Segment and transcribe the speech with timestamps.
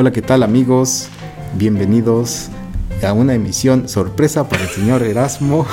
[0.00, 1.08] Hola, ¿qué tal amigos?
[1.56, 2.50] Bienvenidos
[3.04, 5.66] a una emisión sorpresa para el señor Erasmo.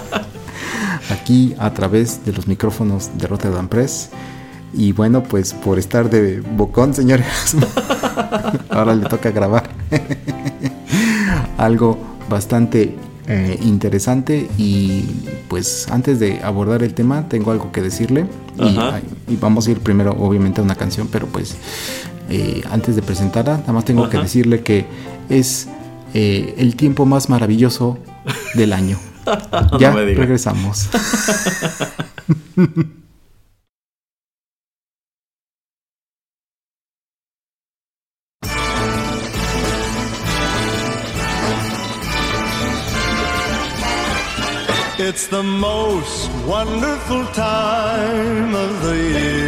[1.10, 4.08] Aquí a través de los micrófonos de Rotterdam Press.
[4.72, 7.66] Y bueno, pues por estar de bocón, señor Erasmo,
[8.70, 9.68] ahora le toca grabar
[11.58, 11.98] algo
[12.30, 14.48] bastante eh, interesante.
[14.56, 15.02] Y
[15.48, 18.24] pues antes de abordar el tema, tengo algo que decirle.
[18.56, 18.78] Y,
[19.30, 21.56] y, vamos a ir primero, obviamente, a una canción, pero pues
[22.28, 24.86] eh, antes de presentarla, nada más tengo que decirle que
[25.28, 25.68] es
[26.14, 27.98] eh, el tiempo más maravilloso
[28.54, 28.98] del año.
[29.78, 30.88] ya regresamos.
[45.00, 49.47] It's the most wonderful time of the year.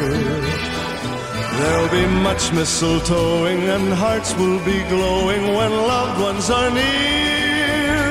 [1.61, 8.01] There'll be much mistletoeing and hearts will be glowing when loved ones are near.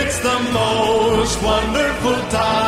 [0.00, 2.67] It's the most wonderful time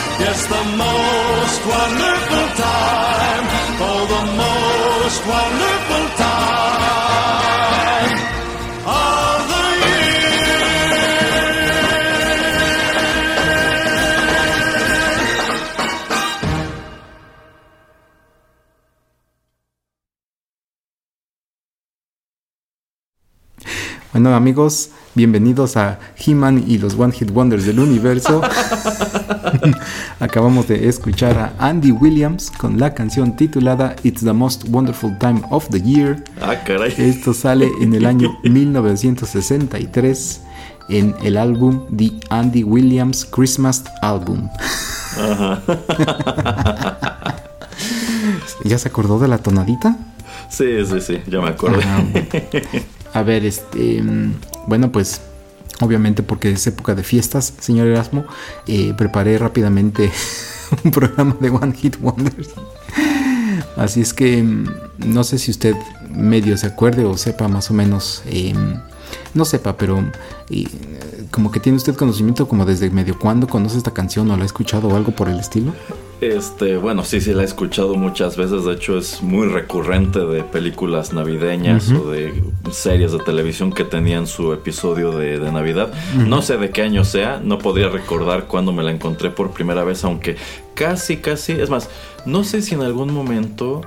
[0.21, 3.45] Yes, the most wonderful time.
[3.81, 6.61] Oh, the most wonderful time
[8.85, 9.61] of the
[24.13, 28.41] Bueno, amigos, bienvenidos a He-Man y los One Hit Wonders del universo.
[30.19, 35.41] Acabamos de escuchar a Andy Williams con la canción titulada It's the Most Wonderful Time
[35.49, 36.23] of the Year.
[36.41, 36.93] Ah, caray.
[36.97, 40.41] Esto sale en el año 1963
[40.89, 44.49] en el álbum The Andy Williams Christmas Album.
[48.63, 49.97] ¿Ya se acordó de la tonadita?
[50.49, 51.79] Sí, sí, sí, ya me acuerdo.
[53.13, 54.01] A ver, este.
[54.01, 54.33] mm,
[54.67, 55.21] Bueno, pues.
[55.81, 58.23] Obviamente, porque es época de fiestas, señor Erasmo.
[58.67, 60.11] eh, preparé rápidamente
[60.83, 62.49] un programa de One Hit Wonders.
[63.75, 64.41] Así es que.
[64.43, 64.65] mm,
[65.07, 65.75] No sé si usted
[66.09, 68.21] medio se acuerde o sepa más o menos.
[68.27, 68.53] eh,
[69.33, 69.99] no sepa, pero.
[70.49, 70.67] eh,
[71.31, 74.45] como que tiene usted conocimiento, como desde medio cuándo conoce esta canción o la ha
[74.45, 75.73] escuchado o algo por el estilo.
[76.21, 78.63] Este, bueno, sí, sí, la he escuchado muchas veces.
[78.63, 84.27] De hecho, es muy recurrente de películas navideñas o de series de televisión que tenían
[84.27, 85.91] su episodio de, de Navidad.
[86.27, 89.83] No sé de qué año sea, no podría recordar cuándo me la encontré por primera
[89.83, 90.35] vez, aunque
[90.75, 91.53] casi, casi.
[91.53, 91.89] Es más,
[92.27, 93.81] no sé si en algún momento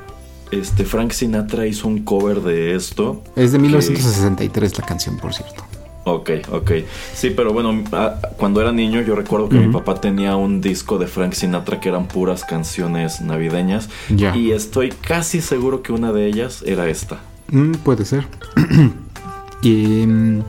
[0.50, 3.22] este Frank Sinatra hizo un cover de esto.
[3.37, 5.62] Es de que- 1963 la canción, por cierto.
[6.04, 6.70] Ok, ok.
[7.14, 10.98] Sí, pero bueno, ah, cuando era niño yo recuerdo que mi papá tenía un disco
[10.98, 13.88] de Frank Sinatra que eran puras canciones navideñas.
[14.14, 14.36] Ya.
[14.36, 17.20] Y estoy casi seguro que una de ellas era esta.
[17.50, 18.26] Mm, puede ser.
[19.62, 20.42] y, mm,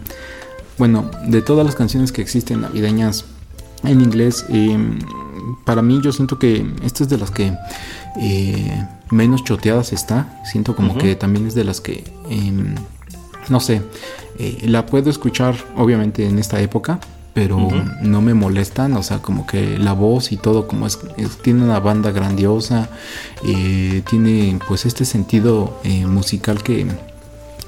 [0.77, 3.25] bueno, de todas las canciones que existen navideñas
[3.85, 4.77] en inglés, eh,
[5.63, 7.53] para mí yo siento que esta es de las que
[8.19, 10.41] eh, menos choteadas está.
[10.43, 12.75] Siento como que también es de las que, em,
[13.47, 13.81] no sé,
[14.39, 16.99] eh, la puedo escuchar obviamente en esta época.
[17.33, 17.57] Pero
[18.01, 21.65] no me molestan, o sea, como que la voz y todo, como es, es- tiene
[21.65, 22.87] una banda grandiosa,
[23.45, 26.87] eh, tiene pues este sentido eh, musical que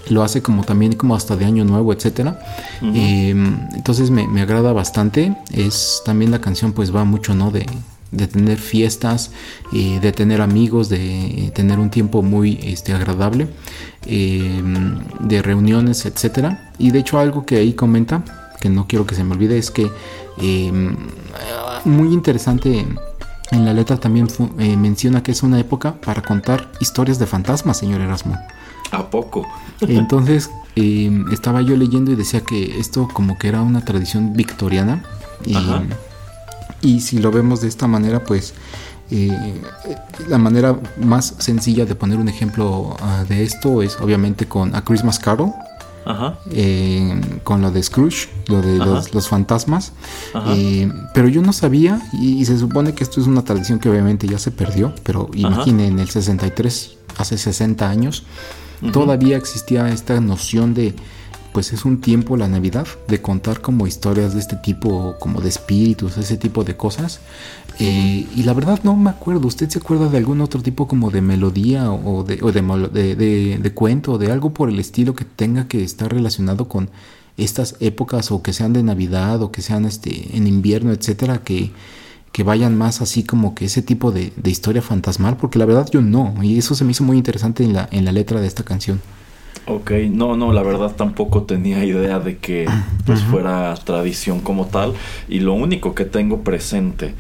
[0.08, 2.40] lo hace como también como hasta de año nuevo, etcétera.
[2.82, 3.32] Eh,
[3.76, 5.36] entonces me, me agrada bastante.
[5.52, 7.52] Es también la canción pues va mucho, ¿no?
[7.52, 7.66] De,
[8.12, 9.32] de tener fiestas,
[9.74, 13.48] eh, de tener amigos, de tener un tiempo muy este, agradable,
[14.06, 14.62] eh,
[15.20, 16.72] de reuniones, etcétera.
[16.78, 18.24] Y de hecho algo que ahí comenta,
[18.62, 19.90] que no quiero que se me olvide, es que
[20.40, 20.72] eh,
[21.86, 22.86] muy interesante
[23.52, 24.28] en la letra también
[24.60, 28.38] eh, menciona que es una época para contar historias de fantasmas, señor Erasmo.
[28.92, 29.48] ¿A poco?
[29.82, 35.04] Entonces eh, estaba yo leyendo y decía que esto como que era una tradición victoriana
[35.46, 35.84] y, Ajá.
[36.82, 38.54] Y si lo vemos de esta manera pues
[39.10, 39.62] eh,
[40.28, 44.84] la manera más sencilla de poner un ejemplo ah, de esto es obviamente con A
[44.84, 45.54] Christmas Carol
[46.08, 46.40] Ajá.
[46.52, 49.92] eh, con lo de Scrooge, lo de los, los fantasmas.
[50.48, 53.90] Eh, pero yo no sabía, y, y se supone que esto es una tradición que
[53.90, 58.24] obviamente ya se perdió, pero imagine en el 63, hace 60 años,
[58.94, 60.96] todavía existía esta noción de,
[61.58, 65.50] pues es un tiempo la Navidad, de contar como historias de este tipo, como de
[65.50, 67.20] espíritus, ese tipo de cosas.
[67.80, 71.10] Eh, y la verdad no me acuerdo, ¿usted se acuerda de algún otro tipo como
[71.10, 75.84] de melodía o de, de cuento o de algo por el estilo que tenga que
[75.84, 76.92] estar relacionado con
[77.38, 81.72] estas épocas o que sean de Navidad o que sean este en invierno, etcétera, que,
[82.34, 85.38] que vayan más así como que ese tipo de, de historia fantasmal?
[85.38, 88.06] Porque la verdad yo no, y eso se me hizo muy interesante en la, en
[88.06, 89.02] la letra de esta canción.
[89.70, 92.70] Ok, no, no, la verdad tampoco tenía idea de que
[93.06, 94.94] pues fuera tradición como tal
[95.28, 97.14] y lo único que tengo presente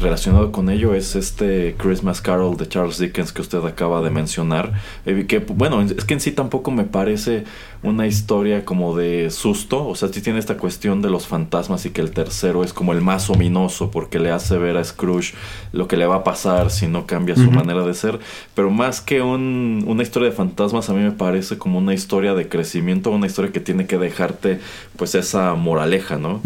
[0.00, 4.72] relacionado con ello es este Christmas Carol de Charles Dickens que usted acaba de mencionar,
[5.04, 7.44] eh, que bueno, es que en sí tampoco me parece
[7.82, 11.90] una historia como de susto, o sea, sí tiene esta cuestión de los fantasmas y
[11.90, 15.32] que el tercero es como el más ominoso porque le hace ver a Scrooge
[15.72, 18.20] lo que le va a pasar si no cambia su manera de ser,
[18.54, 22.34] pero más que un- una historia de fantasmas a mí me parece como una historia
[22.34, 24.60] de crecimiento, una historia que tiene que dejarte
[24.96, 26.40] pues esa moraleja, ¿no?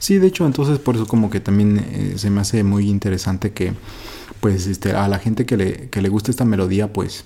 [0.00, 3.52] Sí, de hecho, entonces por eso como que también eh, se me hace muy interesante
[3.52, 3.74] que
[4.40, 7.24] pues este a la gente que le, que le gusta esta melodía pues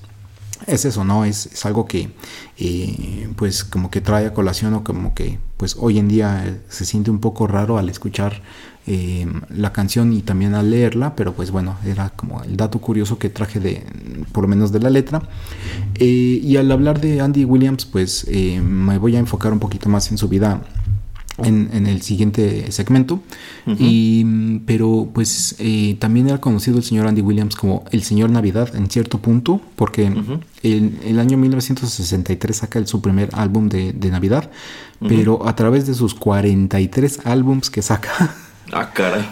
[0.67, 1.25] es eso, ¿no?
[1.25, 2.11] Es, es algo que
[2.59, 6.61] eh, pues como que trae a colación o como que pues hoy en día eh,
[6.69, 8.43] se siente un poco raro al escuchar
[8.87, 13.19] eh, la canción y también al leerla, pero pues bueno, era como el dato curioso
[13.19, 13.85] que traje de
[14.33, 15.23] por lo menos de la letra.
[15.99, 20.19] Y al hablar de Andy Williams pues me voy a enfocar un poquito más en
[20.19, 20.63] su vida
[21.39, 23.21] en, en el siguiente segmento.
[23.67, 28.31] Y, mm, pero pues eh, también era conocido el señor Andy Williams como el señor
[28.31, 30.41] Navidad en cierto punto, porque Ujú.
[30.63, 34.51] en el año 1963 saca el- su primer álbum de, de Navidad,
[35.09, 38.35] pero a través de sus 43 álbums que saca,
[38.73, 39.25] Ah, caray.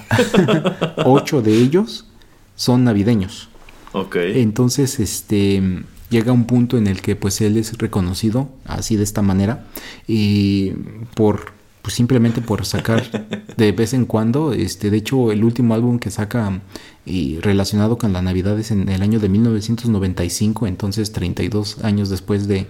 [1.05, 2.07] 8 de ellos
[2.57, 3.49] son navideños.
[3.93, 4.17] ok.
[4.35, 5.61] Entonces, este,
[6.11, 9.67] llega un punto en el que pues él es reconocido así de esta manera
[10.07, 10.71] y
[11.15, 11.53] por
[11.85, 13.05] pues simplemente por sacar
[13.59, 16.63] de vez en cuando este de hecho el último álbum que saca
[17.05, 22.49] y relacionado con la Navidad es en el año de 1995 entonces 32 años después
[22.49, 22.69] de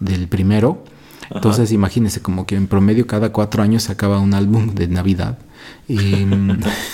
[0.00, 0.82] del primero.
[1.30, 5.38] Entonces imagínense como que en promedio cada cuatro años sacaba un álbum de Navidad.
[5.86, 6.26] Y,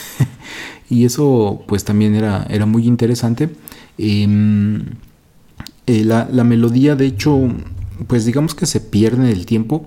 [0.90, 3.48] y eso pues también era, era muy interesante.
[3.96, 4.82] Eh,
[5.86, 7.48] la, la, melodía de hecho
[8.06, 9.86] pues digamos que se pierde en el tiempo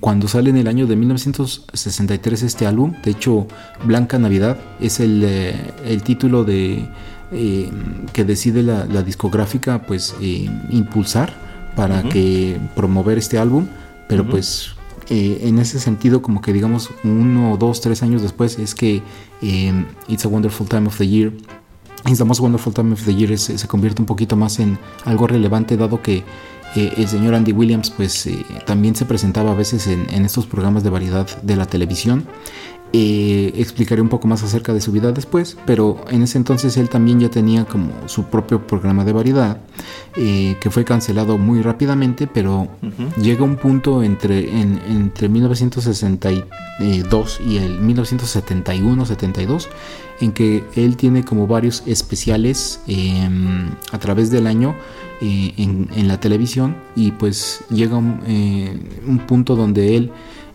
[0.00, 2.94] cuando sale en el año de 1963 este álbum.
[3.02, 3.46] De hecho
[3.84, 5.54] Blanca Navidad es el, eh,
[5.84, 6.86] el título de
[7.32, 7.68] eh,
[8.12, 11.34] que decide la, la discográfica pues eh, impulsar
[11.74, 13.66] para que promover este álbum,
[14.08, 14.76] pero pues
[15.10, 19.02] eh, en ese sentido como que digamos uno, dos, tres años después es que
[20.06, 21.32] It's a Wonderful Time of the Year,
[22.06, 25.26] It's the Most Wonderful Time of the Year se convierte un poquito más en algo
[25.26, 26.22] relevante dado que
[26.76, 28.28] eh, el señor Andy Williams pues
[28.64, 32.26] también se presentaba a veces en estos programas de variedad de la televisión
[32.98, 36.88] eh, explicaré un poco más acerca de su vida después, pero en ese entonces él
[36.88, 39.60] también ya tenía como su propio programa de variedad,
[40.16, 42.68] eh, que fue cancelado muy rápidamente, pero
[43.20, 49.66] llega un punto entre, entre 1962 y el 1971-72
[50.22, 54.74] en que él tiene como varios especiales em, a través del año
[55.20, 58.22] eh, en, la televisión y pues llega un,
[59.06, 60.12] un punto donde él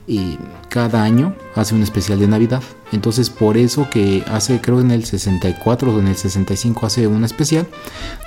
[0.08, 0.38] y
[0.70, 2.64] cada año hace un especial de Navidad.
[2.92, 7.24] Entonces por eso que hace, creo en el 64 o en el 65 hace un
[7.24, 7.68] especial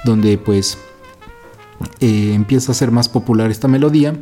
[0.05, 0.79] donde pues
[2.01, 4.15] eh, empieza a ser más popular esta melodía,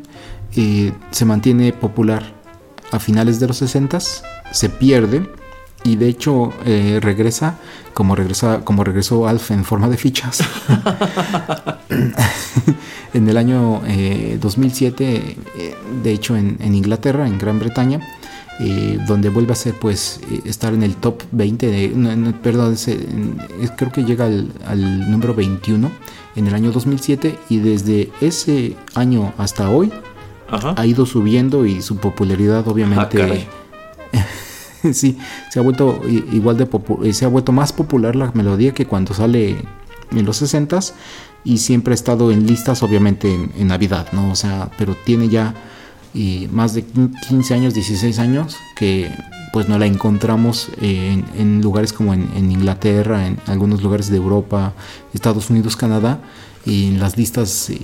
[0.57, 2.35] eh, se mantiene popular
[2.91, 5.29] a finales de los 60, se pierde
[5.85, 7.59] y de hecho eh, regresa
[7.95, 10.43] como regresa como regresó Alf en forma de fichas.
[13.15, 13.83] En el año
[14.41, 18.01] 2007 eh, eh, de hecho en, Inglaterra en Gran Bretaña
[19.07, 22.77] donde vuelve a ser pues estar en el top 20 de, perdón
[23.77, 25.91] creo que llega al, número 21
[26.37, 29.93] en el año 2007 y desde ese año hasta hoy
[30.49, 33.47] ha ido subiendo y su popularidad obviamente
[34.15, 34.19] ah,
[34.93, 35.19] sí,
[35.51, 36.69] se ha vuelto igual de
[37.05, 39.65] eh, se ha vuelto más popular la melodía que cuando sale
[40.11, 40.81] en los 60
[41.45, 44.31] y siempre ha estado en listas obviamente en, Navidad, ¿no?
[44.31, 45.55] O sea, pero tiene ya
[46.51, 49.11] más de 15 años, 16 años que
[49.53, 54.73] pues no la encontramos en, lugares como en, Inglaterra, en algunos lugares de Europa,
[55.13, 56.21] Estados Unidos, Canadá,
[56.65, 57.79] y en las listas eh,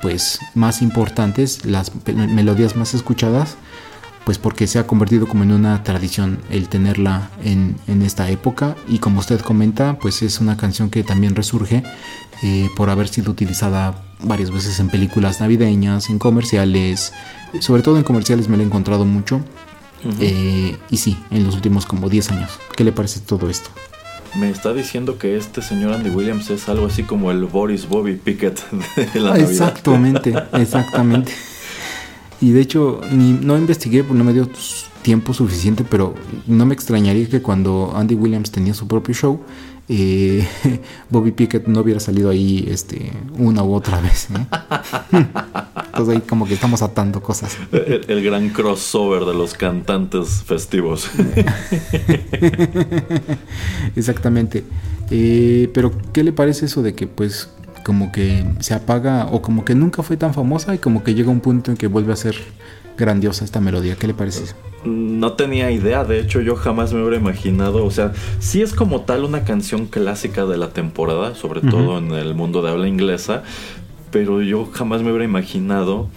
[0.00, 3.56] pues más importantes, las melodías más escuchadas
[4.24, 8.98] pues porque se ha convertido como en una tradición el tenerla en, esta época y
[8.98, 11.82] como usted comenta pues es una canción que también resurge
[12.42, 17.12] eh, por haber sido utilizada varias veces en películas navideñas, en comerciales,
[17.60, 19.40] sobre todo en comerciales me la he encontrado mucho
[20.20, 22.50] eh, y sí, en los últimos como 10 años.
[22.76, 23.70] ¿Qué le parece todo esto?
[24.34, 28.16] Me está diciendo que este señor Andy Williams es algo así como el Boris Bobby
[28.16, 28.60] Pickett
[29.14, 29.50] de la Navidad.
[29.50, 31.32] Exactamente, exactamente.
[32.42, 34.48] Y de hecho, ni, no investigué, porque no me dio
[35.02, 36.14] tiempo suficiente, pero
[36.48, 39.40] no me extrañaría que cuando Andy Williams tenía su propio show,
[39.88, 40.44] eh,
[41.10, 44.26] Bobby Pickett no hubiera salido ahí este, una u otra vez.
[45.12, 47.56] Entonces ahí como que estamos atando cosas.
[47.70, 51.12] El, gran crossover de los cantantes festivos.
[53.94, 54.64] Exactamente.
[55.12, 57.50] Eh, pero, ¿qué le parece eso de que pues
[57.82, 61.30] como que se apaga o como que nunca fue tan famosa y como que llega
[61.30, 62.36] un punto en que vuelve a ser
[62.96, 63.96] grandiosa esta melodía.
[63.96, 68.12] ¿Qué le parece No tenía idea, de hecho yo jamás me hubiera imaginado, o sea,
[68.38, 72.62] sí es como tal una canción clásica de la temporada, sobre todo en el mundo
[72.62, 73.42] de habla inglesa,
[74.10, 76.08] pero yo jamás me hubiera imaginado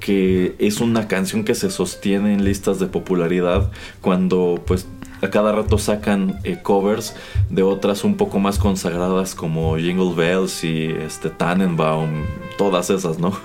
[0.00, 3.70] que es una canción que se sostiene en listas de popularidad
[4.02, 4.86] cuando pues
[5.24, 7.14] a cada rato sacan eh, covers
[7.50, 12.24] de otras un poco más consagradas como Jingle Bells y este Tannenbaum,
[12.58, 13.32] todas esas, ¿no?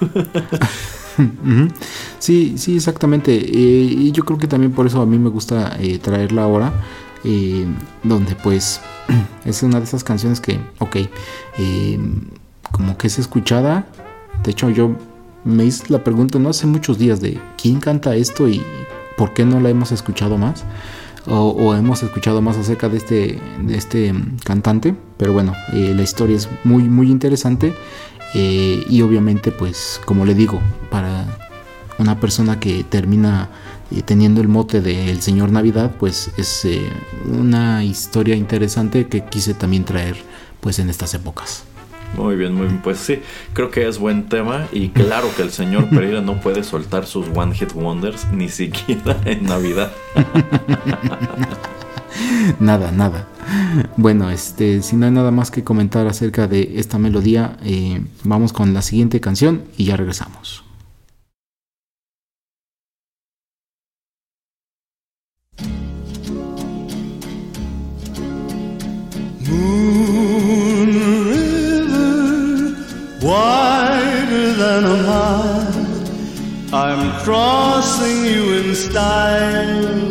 [2.20, 3.34] sí, sí, exactamente.
[3.34, 6.74] Eh, y yo creo que también por eso a mí me gusta eh, traerla ahora,
[8.04, 8.82] donde pues
[9.46, 10.98] es una de esas canciones que, ok,
[12.72, 13.88] como que es escuchada.
[14.44, 14.96] De hecho, yo
[15.44, 18.62] me hice la pregunta no hace muchos días de quién canta esto y
[19.18, 20.64] por qué no la hemos escuchado más
[21.30, 24.96] o, hemos escuchado más acerca de este, de este cantante.
[25.18, 27.74] Pero bueno, eh, la historia es muy, muy interesante.
[28.34, 30.60] Eh, y obviamente, pues, como le digo,
[30.90, 31.26] para
[31.98, 33.50] una persona que termina
[33.92, 36.68] eh, teniendo el mote de El Señor Navidad, pues es
[37.26, 40.18] una historia interesante que quise también traer,
[40.62, 41.64] pues, en estas épocas.
[42.16, 42.82] Muy bien, muy bien.
[42.82, 43.22] Pues sí,
[43.54, 47.28] creo que es buen tema y claro que el señor Pereira no puede soltar sus
[47.34, 49.92] One Hit Wonders ni siquiera en Navidad.
[52.60, 53.28] nada, nada.
[53.98, 58.54] Bueno, este, si no hay nada más que comentar acerca de esta melodía, eh, vamos
[58.54, 60.69] con la siguiente canción y ya regresamos.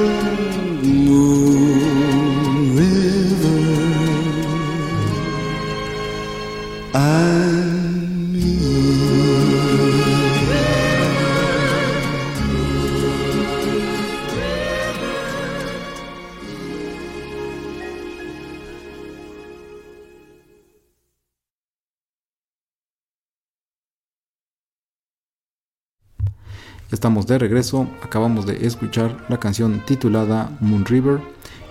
[27.01, 31.19] Estamos de regreso, acabamos de escuchar la canción titulada Moon River.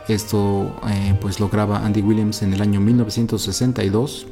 [0.08, 4.26] Esto eh, pues lo graba Andy Williams en el año 1962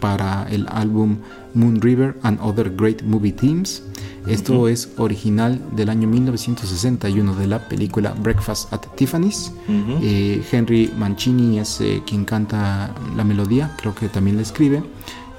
[0.00, 1.18] para el álbum
[1.54, 3.84] Moon River and Other Great Movie Themes.
[4.26, 9.52] Esto es original del año 1961 de la película Breakfast at Tiffany's.
[9.68, 14.82] Eh, Henry Mancini es eh, quien canta la melodía, creo que también la escribe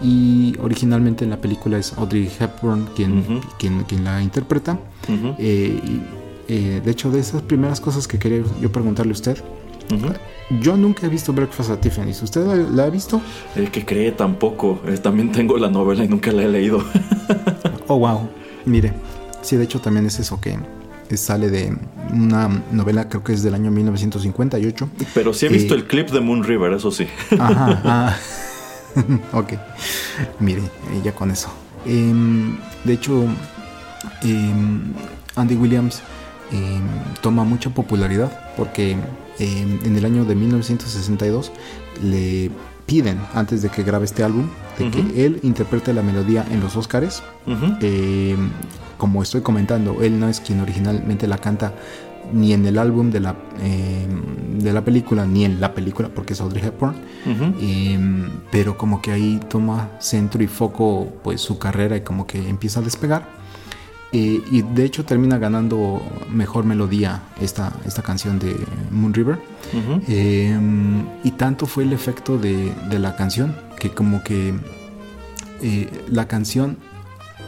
[0.05, 4.77] y originalmente en la película es Audrey Hepburn quien, quien, la interpreta.
[5.39, 5.79] Eh,
[6.47, 9.37] eh, de hecho, de esas primeras cosas que quería yo preguntarle a usted,
[10.61, 12.21] yo nunca he visto Breakfast at Tiffany's.
[12.21, 13.19] ¿Usted la, ha visto?
[13.55, 14.79] El que cree tampoco.
[14.85, 16.83] Eh, también tengo la novela y nunca la he leído.
[17.87, 18.29] oh, wow.
[18.65, 18.93] Mire,
[19.41, 20.59] sí, de hecho también es eso que
[21.17, 21.75] sale de
[22.13, 24.87] una novela, creo que es del año 1958.
[25.15, 27.07] Pero sí he visto el clip de Moon River, eso sí.
[27.39, 27.81] Ajá.
[27.83, 28.15] Ah.
[29.33, 29.53] ok,
[30.39, 30.61] mire,
[31.03, 31.49] ya con eso.
[31.85, 33.25] Em, de hecho,
[34.23, 34.93] em,
[35.35, 36.01] Andy Williams
[36.51, 36.81] em,
[37.21, 38.97] toma mucha popularidad porque
[39.37, 41.51] en el año de 1962
[42.01, 42.51] le
[42.85, 46.75] piden, antes de que grabe este álbum, de que él interprete la melodía en los
[46.75, 47.23] Oscars.
[48.97, 51.73] como estoy comentando, él no es quien originalmente la canta
[52.33, 56.33] ni en el álbum de la, em, de la película, ni en la película, porque
[56.33, 56.95] es Audrey Hepburn.
[57.59, 62.49] Em, pero como que ahí toma centro y foco pues su carrera y como que
[62.49, 63.27] empieza a despegar.
[64.11, 68.55] Eh, y de hecho termina ganando mejor melodía esta, esta canción de
[68.91, 69.39] Moon River.
[70.07, 74.53] Em, y tanto fue el efecto de, de la canción que como que
[75.61, 76.77] eh, la canción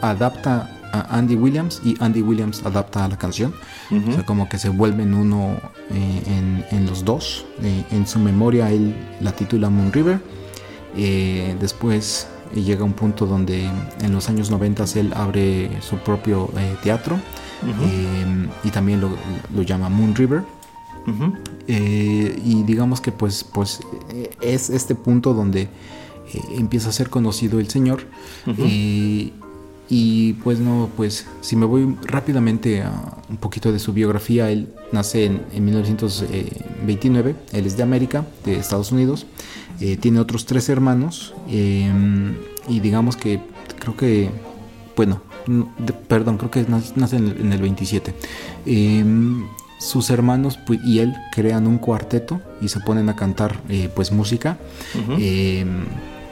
[0.00, 3.54] adapta a Andy Williams y Andy Williams adapta a la canción.
[3.90, 5.56] O sea, como que se vuelven uno
[5.90, 7.46] eh, en, los dos.
[7.62, 10.20] Eh, en su memoria él la titula Moon River.
[10.96, 13.68] Eh, después llega un punto donde
[14.00, 16.50] en los años 90 él abre su propio
[16.82, 17.18] teatro
[18.64, 20.42] y también lo, llama Moon River.
[21.66, 23.80] y digamos que pues, pues
[24.40, 25.68] es este punto donde
[26.56, 28.06] empieza a ser conocido el señor.
[29.90, 32.92] Y pues no, pues si me voy rápidamente a
[33.30, 38.92] un poquito de su biografía, él nace en, 1929, él es de América, de Estados
[38.92, 39.26] Unidos,
[39.80, 42.34] eh, tiene otros tres hermanos em,
[42.68, 43.40] y digamos que
[43.78, 44.30] creo que,
[44.94, 45.22] bueno,
[46.06, 48.14] perdón, creo que nace en el, 27.
[48.66, 49.46] Em,
[49.78, 54.12] sus hermanos pues, y él crean un cuarteto y se ponen a cantar eh, pues
[54.12, 54.58] música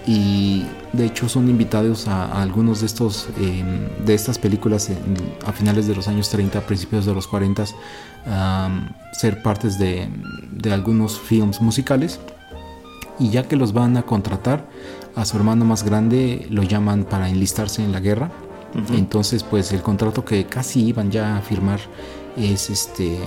[0.07, 4.89] y de hecho son invitados a, algunos de estos em, de estas películas
[5.45, 7.65] a finales de los años 30 principios de los 40
[8.29, 8.71] a
[9.13, 10.09] ser partes de,
[10.71, 12.21] algunos films musicales.
[13.19, 14.67] Y ya que los van a contratar
[15.15, 18.31] a su hermano más grande lo llaman para enlistarse en la guerra.
[18.93, 21.81] Entonces pues el contrato que casi iban ya a firmar
[22.37, 23.19] es este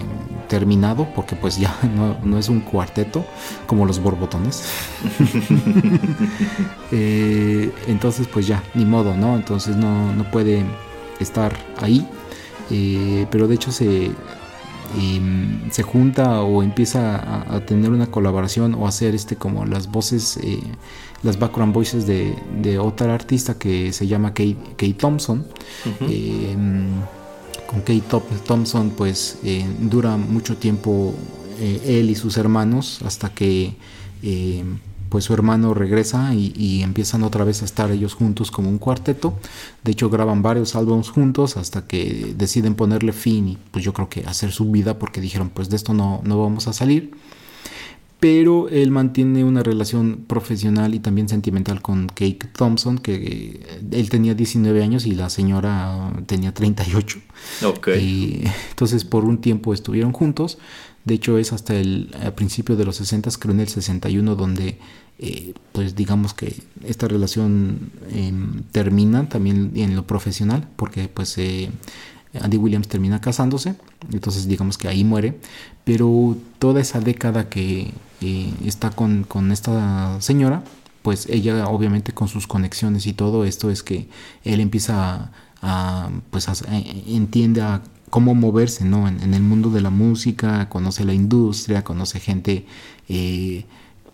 [0.48, 1.76] terminado porque pues ya
[2.24, 3.26] no, es un cuarteto
[3.68, 4.64] como los borbotones.
[6.92, 10.64] Eh, entonces pues ya ni modo no entonces no, no puede
[11.20, 12.08] estar ahí.
[12.72, 14.12] Eh, pero de hecho se
[14.98, 20.38] em, se junta o empieza a, tener una colaboración o hacer este como las voces
[20.38, 20.62] eh,
[21.22, 25.46] las background voices de, otra artista que se llama Kate, Thompson
[27.70, 28.02] con Kate
[28.48, 31.14] Thompson pues eh, dura mucho tiempo
[31.60, 33.76] eh, él y sus hermanos hasta que
[34.24, 34.64] eh,
[35.10, 39.36] pues su hermano regresa y, empiezan otra vez a estar ellos juntos como un cuarteto.
[39.84, 44.10] De hecho graban varios álbumes juntos hasta que deciden ponerle fin y pues yo creo
[44.10, 47.12] que hacer su vida porque dijeron pues de esto no, no vamos a salir
[48.20, 54.10] pero él mantiene una relación profesional y también sentimental con Kate Thompson, que eh, él
[54.10, 57.20] tenía 19 años y la señora tenía 38.
[57.66, 57.88] Ok.
[58.00, 60.58] Y entonces por un tiempo estuvieron juntos.
[61.06, 64.78] De hecho es hasta el principio de los 60, creo en el 61, donde
[65.22, 66.56] eh, pues digamos que
[66.86, 71.70] esta relación em, termina también en lo profesional, porque pues eh,
[72.40, 73.76] Andy Williams termina casándose,
[74.12, 75.40] entonces digamos que ahí muere,
[75.84, 80.64] pero toda esa década que eh, está con, esta señora,
[81.02, 84.08] pues ella obviamente con sus conexiones y todo esto es que
[84.44, 86.48] él empieza a, pues
[87.08, 89.08] entiende a cómo moverse ¿no?
[89.08, 92.66] En, el mundo de la música, conoce la industria, conoce gente
[93.08, 93.66] eh,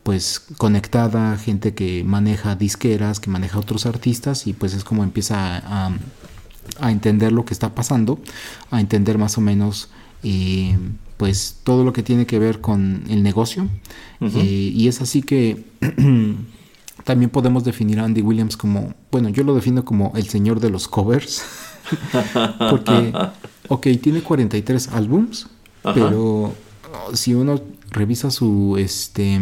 [0.03, 5.57] pues conectada, gente que maneja disqueras, que maneja otros artistas y pues es como empieza
[5.57, 6.34] a a
[6.81, 8.19] entender lo que está pasando,
[8.71, 9.89] a entender más o menos
[10.23, 10.77] eh,
[11.17, 13.67] pues todo lo que tiene que ver con el negocio.
[14.21, 15.63] Eh, y es así que
[17.03, 20.69] también podemos definir a Andy Williams como, bueno, yo lo defino como el señor de
[20.69, 21.43] los covers.
[22.69, 23.13] Porque,
[23.69, 25.47] ok, tiene 43 álbums,
[25.83, 26.53] pero
[27.13, 27.61] si uno
[27.95, 29.39] revisa su, este,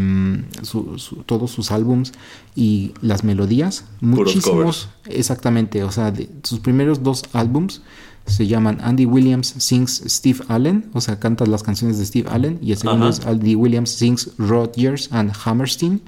[1.25, 2.13] todos sus álbums
[2.55, 6.13] y las melodías, muchísimos, exactamente, o sea,
[6.43, 7.81] sus primeros dos álbums
[8.25, 12.57] se llaman Andy Williams Sings Steve Allen, o sea, canta las canciones de Steve Allen,
[12.61, 16.01] y el segundo es Andy Williams Sings Rodgers and Hammerstein.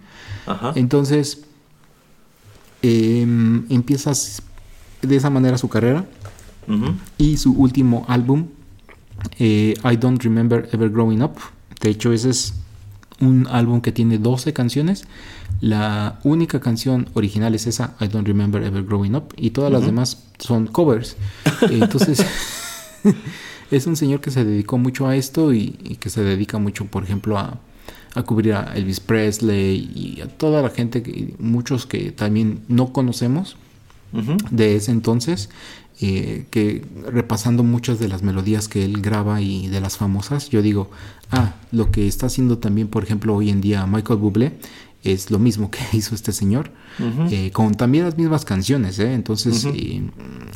[0.75, 1.41] Entonces,
[2.81, 4.41] em, empiezas
[5.01, 6.05] de esa manera su carrera.
[7.17, 8.47] Y su último álbum,
[9.38, 11.34] eh, I Don't Remember Ever Growing Up,
[11.86, 12.56] de hecho, ese es
[13.21, 15.06] un álbum que tiene 12 canciones.
[15.62, 19.86] La única canción original es esa, I Don't Remember Ever Growing Up, y todas las
[19.86, 21.15] demás son covers.
[21.69, 22.26] Entonces,
[23.71, 27.04] es un señor que se dedicó mucho a esto y, que se dedica mucho, por
[27.04, 27.60] ejemplo, a,
[28.26, 33.58] cubrir a Elvis Presley y a toda la gente, que, muchos que también no conocemos
[34.50, 35.50] de ese entonces
[36.01, 40.62] eh, que repasando muchas de las melodías que él graba y de las famosas, yo
[40.62, 40.89] digo,
[41.31, 44.58] ah, lo que está haciendo también, por ejemplo, hoy en día Michael Bublé
[45.03, 46.71] es lo mismo que hizo este señor,
[47.29, 49.13] eh, con también las mismas canciones, ¿eh?
[49.13, 49.67] entonces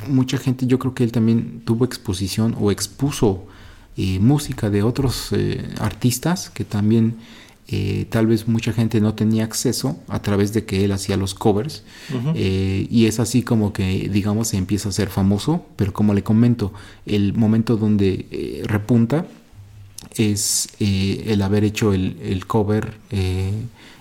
[0.08, 3.46] mucha gente, yo creo que él también tuvo exposición o expuso
[4.22, 5.32] música de otros
[5.80, 7.18] artistas que también
[7.72, 11.36] eh, tal vez mucha gente no tenía acceso a través de que él hacía los
[11.36, 11.84] covers
[12.34, 16.24] eh, y es así como que digamos se empieza a ser famoso pero como le
[16.24, 16.74] comento
[17.06, 19.28] el momento donde eh, repunta
[20.16, 22.98] es el haber hecho el, cover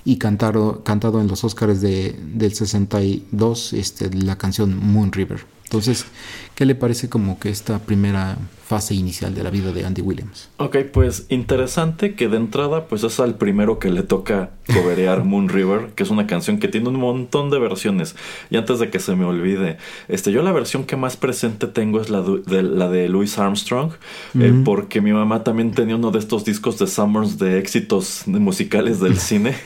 [0.05, 6.07] y cantado, cantado en los Oscars de, del 62 este, la canción Moon River Entonces,
[6.55, 10.51] ¿qué le parece como que esta primera fase inicial de la vida de Andy Williams?
[10.59, 15.49] Ok, pues interesante que de entrada pues es al primero que le toca coberear Moon
[15.49, 18.15] River, que es una canción que tiene un montón de versiones.
[18.51, 19.79] Y antes de que se me olvide,
[20.09, 23.93] este, yo la versión que más presente tengo es la de, la de Louis Armstrong,
[24.39, 29.01] eh, porque mi mamá también tenía uno de estos discos de Summers de éxitos musicales
[29.01, 29.57] del cine,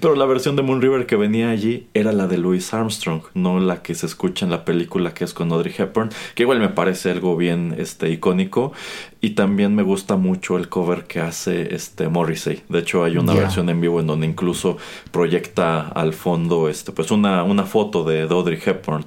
[0.00, 3.58] pero la versión de Moon River que venía allí era la de Louis Armstrong, no
[3.58, 7.10] la que se escucha en la película que con Audrey Hepburn, que igual me parece
[7.10, 8.72] algo bien este, icónico.
[9.20, 12.62] Y también me gusta mucho el cover que hace este Morrissey.
[12.68, 14.76] De hecho, hay una versión en vivo en donde incluso
[15.10, 19.04] proyecta al fondo este, pues una, una foto de Audrey Hepburn.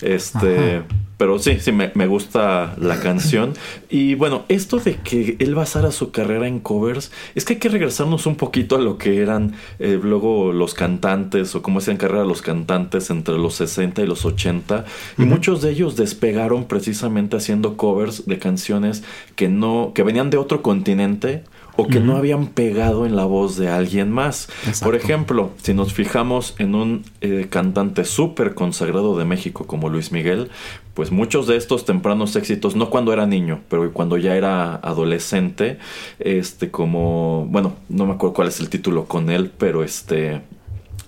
[0.00, 0.82] Este.
[1.16, 3.54] Pero sí, sí, me, gusta la canción.
[3.88, 7.68] Y bueno, esto de que él basara su carrera en covers, es que hay que
[7.68, 12.24] regresarnos un poquito a lo que eran eh, luego los cantantes o cómo hacían carrera
[12.24, 14.84] los cantantes entre los 60 y los 80.
[15.16, 19.04] Y muchos de ellos despegaron precisamente haciendo covers de canciones
[19.36, 21.44] que no, que venían de otro continente
[21.76, 24.48] o que no habían pegado en la voz de alguien más.
[24.82, 30.12] Por ejemplo, si nos fijamos en un eh, cantante súper consagrado de México como Luis
[30.12, 30.50] Miguel,
[30.94, 35.78] pues muchos de estos tempranos éxitos, no cuando era niño, pero cuando ya era adolescente,
[36.20, 40.42] este como, bueno, no me acuerdo cuál es el título con él, pero este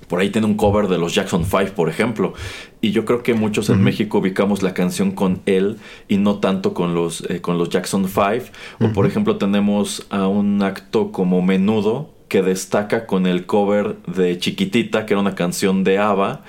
[0.09, 2.35] por ahí tiene un cover de los Jackson 5, por ejemplo.
[2.81, 6.75] Y yo creo que muchos en México ubicamos la canción con él y no tanto
[6.75, 8.53] con los, eh, con los Jackson 5.
[8.81, 14.39] O por ejemplo tenemos a un acto como Menudo, que destaca con el cover de
[14.39, 16.43] Chiquitita, que era una canción de ABBA,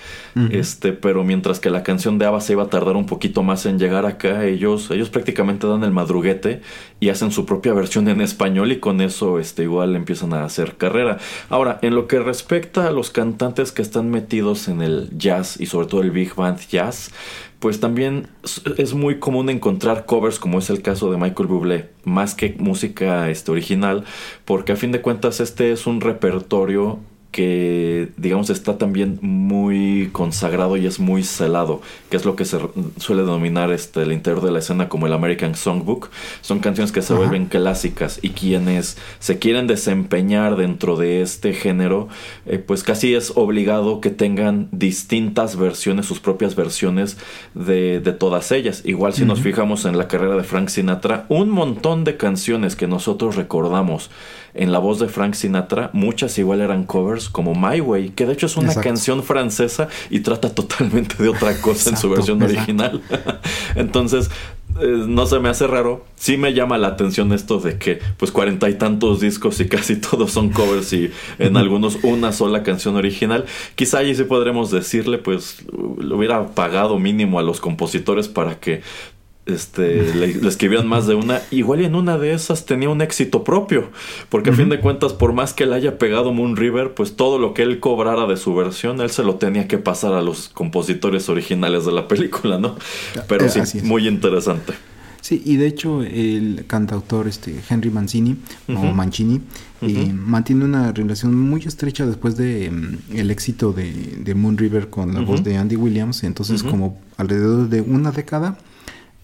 [0.52, 3.66] este, pero mientras que la canción de ABBA se iba a tardar un poquito más
[3.66, 6.62] en llegar acá, ellos, ellos prácticamente dan el madruguete
[7.00, 10.78] y hacen su propia versión en español y con eso este, igual empiezan a hacer
[10.78, 11.18] carrera.
[11.50, 15.66] Ahora, en lo que respecta a los cantantes que están metidos en el jazz y
[15.66, 17.12] sobre todo el big band jazz,
[17.60, 18.28] pues también
[18.78, 23.30] es muy común encontrar covers como es el caso de Michael Bublé, más que música
[23.30, 24.06] este, original,
[24.46, 27.00] porque a fin de cuentas este es un repertorio
[27.38, 32.58] que digamos está también muy consagrado y es muy celado, que es lo que se
[32.98, 36.10] suele denominar este, el interior de la escena como el American Songbook.
[36.42, 42.08] Son canciones que se vuelven clásicas y quienes se quieren desempeñar dentro de este género,
[42.48, 47.20] eh, pues casi es obligado que tengan distintas versiones, sus propias versiones
[47.54, 48.82] de, de todas ellas.
[48.84, 52.88] Igual si nos fijamos en la carrera de Frank Sinatra, un montón de canciones que
[52.88, 54.10] nosotros recordamos
[54.58, 58.34] en la voz de Frank Sinatra, muchas igual eran covers como My Way, que de
[58.34, 63.02] hecho es una canción francesa y trata totalmente de otra cosa en su versión original.
[63.76, 64.30] Entonces,
[64.80, 66.06] eh, no se me hace raro.
[66.16, 69.96] Sí me llama la atención esto de que pues cuarenta y tantos discos y casi
[69.96, 73.46] todos son covers y en algunos una sola canción original.
[73.76, 75.64] Quizá allí sí podremos decirle pues
[76.00, 78.82] le hubiera pagado mínimo a los compositores para que
[79.48, 83.44] este, le, escribían más de una, igual y en una de esas tenía un éxito
[83.44, 83.90] propio,
[84.30, 87.40] porque a fin de cuentas, por más que le haya pegado Moon River, pues todo
[87.40, 90.50] lo que él cobrara de su versión, él se lo tenía que pasar a los
[90.50, 92.76] compositores originales de la película, ¿no?
[93.28, 94.74] Pero eh, sí, muy interesante.
[95.22, 98.38] Sí, y de hecho el cantautor este Henry Mancini
[98.70, 99.42] o Mancini
[99.82, 105.14] eh, mantiene una relación muy estrecha después de mm, el éxito de, Moon River con
[105.14, 108.58] la voz de Andy Williams, entonces como alrededor de una década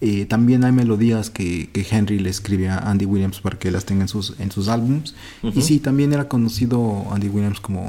[0.06, 4.02] eh, también hay melodías que, Henry le escribe a Andy Williams para que las tenga
[4.02, 5.14] en sus, en sus álbums.
[5.42, 7.88] Y sí, también era conocido Andy Williams como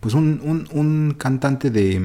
[0.00, 2.00] pues un, un, cantante de,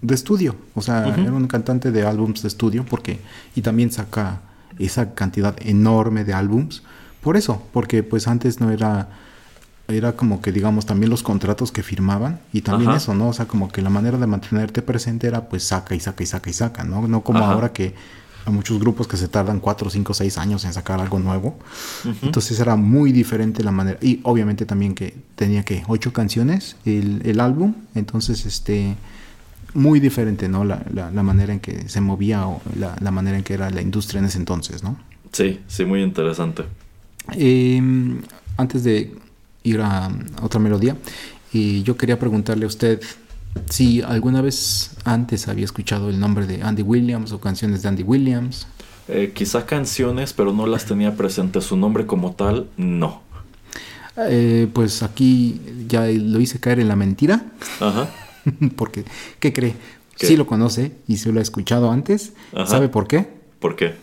[0.00, 0.54] de, estudio.
[0.76, 3.18] O sea, era un cantante de álbums de estudio porque
[3.56, 4.42] y también saca
[4.78, 6.84] esa cantidad enorme de álbums.
[7.20, 9.08] Por eso, porque pues antes no era
[9.88, 13.30] era como que digamos también los contratos que firmaban y también eso, ¿no?
[13.30, 16.26] O sea, como que la manera de mantenerte presente era pues saca y saca y
[16.26, 17.08] saca y saca, ¿no?
[17.08, 17.94] No como ahora que
[18.44, 21.58] a muchos grupos que se tardan 4, 5, 6 años en sacar algo nuevo.
[22.22, 23.98] Entonces era muy diferente la manera.
[24.02, 27.74] Y obviamente también que tenía que 8 canciones el, el, álbum.
[27.94, 28.96] Entonces, este
[29.74, 30.64] muy diferente, ¿no?
[30.64, 33.82] La, la, manera en que se movía o la, la, manera en que era la
[33.82, 34.96] industria en ese entonces, ¿no?
[35.32, 36.62] Sí, sí, muy interesante.
[37.32, 38.22] Em,
[38.56, 39.12] antes de
[39.64, 40.10] ir a,
[40.42, 40.96] otra melodía,
[41.52, 43.00] y yo quería preguntarle a usted
[43.70, 48.02] si alguna vez antes había escuchado el nombre de Andy Williams o canciones de Andy
[48.02, 48.66] Williams.
[49.08, 51.64] Eh, quizá canciones, pero no las tenía presentes.
[51.64, 53.22] Su nombre como tal, no.
[54.16, 57.44] Eh, pues aquí ya lo hice caer en la mentira.
[57.80, 58.08] Ajá.
[58.76, 59.04] Porque,
[59.40, 59.74] ¿qué cree?
[60.16, 62.34] Sí lo conoce y se lo ha escuchado antes.
[62.66, 63.28] ¿Sabe por qué?
[63.58, 63.94] ¿Por qué?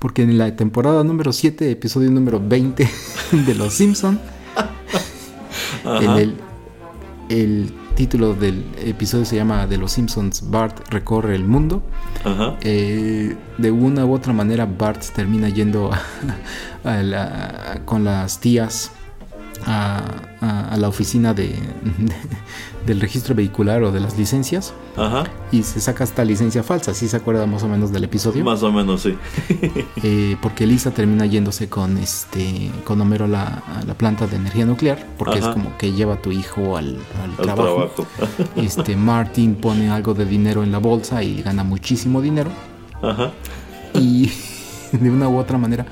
[0.00, 2.88] Porque en la temporada número 7, episodio número 20
[3.46, 4.20] de Los Simpson,
[5.84, 6.34] el,
[7.28, 11.82] el título del episodio se llama De los Simpsons, Bart recorre el mundo.
[12.62, 15.90] Eh, de una u otra manera Bart termina yendo
[17.84, 18.90] con las tías
[19.66, 21.54] a, la oficina de,
[22.86, 24.72] del registro vehicular o de las licencias
[25.52, 26.94] y se saca esta licencia falsa.
[26.94, 28.44] ¿Sí se acuerda más o menos del episodio?
[28.44, 29.16] Más o menos, sí.
[30.02, 35.04] Eh, porque Lisa termina yéndose con este con Homero a la, planta de energía nuclear
[35.18, 36.98] porque es como que lleva a tu hijo al,
[37.36, 37.90] trabajo.
[38.56, 42.50] este Martin pone algo de dinero en la bolsa y gana muchísimo dinero.
[43.94, 44.30] Y
[44.92, 45.86] de una u otra manera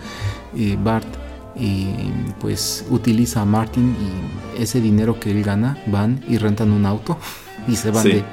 [0.57, 1.28] eh, Bart
[1.59, 3.97] y pues utiliza a Martin
[4.57, 7.19] y ese dinero que él gana van y rentan un auto
[7.67, 8.25] y se van de,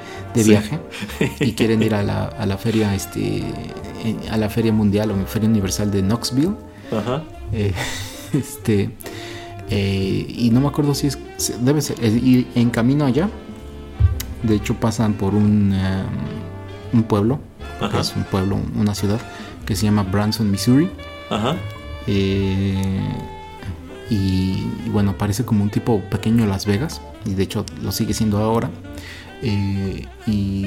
[0.44, 0.78] viaje
[1.40, 5.26] y quieren ir a la, a la, feria este eh, a la feria mundial o
[5.26, 6.54] feria universal de Knoxville.
[6.92, 7.24] Ajá.
[7.52, 7.72] Eh,
[8.32, 8.90] este
[9.70, 11.18] eh, y no me acuerdo si es
[11.60, 13.28] debe ser y en camino allá.
[14.42, 15.74] De hecho pasan por un
[16.92, 17.40] un pueblo
[17.98, 19.20] es un pueblo una ciudad
[19.64, 20.88] que se llama Branson Missouri.
[21.30, 21.56] Ajá
[22.06, 23.08] eh,
[24.08, 28.38] y, bueno, parece como un tipo pequeño Las Vegas, y de hecho lo sigue siendo
[28.38, 28.70] ahora.
[29.42, 30.66] Eh, y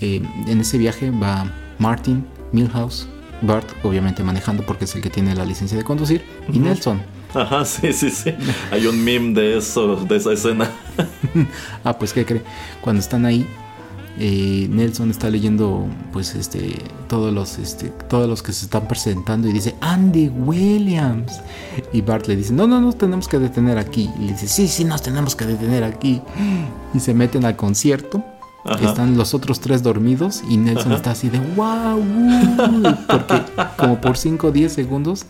[0.00, 3.08] eh, en ese viaje va Martin, Milhouse,
[3.42, 6.22] Bart, obviamente manejando porque es el que tiene la licencia de conducir,
[6.52, 7.02] y Nelson.
[7.34, 8.34] Ajá, sí, sí, sí.
[8.70, 10.70] Hay un meme de eso, de esa escena.
[11.84, 12.42] ah, pues ¿qué cree?
[12.82, 13.46] Cuando están ahí,
[14.18, 16.76] eh, Nelson está leyendo pues este
[17.08, 21.40] todos los este, todos los que se están presentando y dice Andy Williams
[21.92, 24.68] y Bart le dice no no nos tenemos que detener aquí y le dice sí
[24.68, 26.20] sí nos tenemos que detener aquí
[26.94, 28.22] y se meten al concierto.
[28.80, 32.00] Están los otros tres dormidos y Nelson está así de wow
[33.08, 33.42] porque
[33.76, 35.26] como por 5 o 10 segundos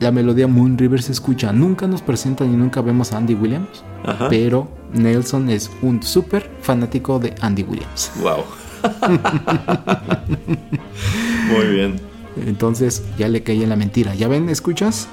[0.00, 1.52] la melodía Moon River se escucha.
[1.52, 3.84] Nunca nos presentan y nunca vemos a Andy Williams,
[4.28, 8.12] pero Nelson es un súper fanático de Andy Williams.
[8.20, 8.44] Wow.
[11.52, 12.00] Muy bien.
[12.46, 14.14] Entonces ya le caí en la mentira.
[14.14, 15.08] ¿Ya ven, escuchas?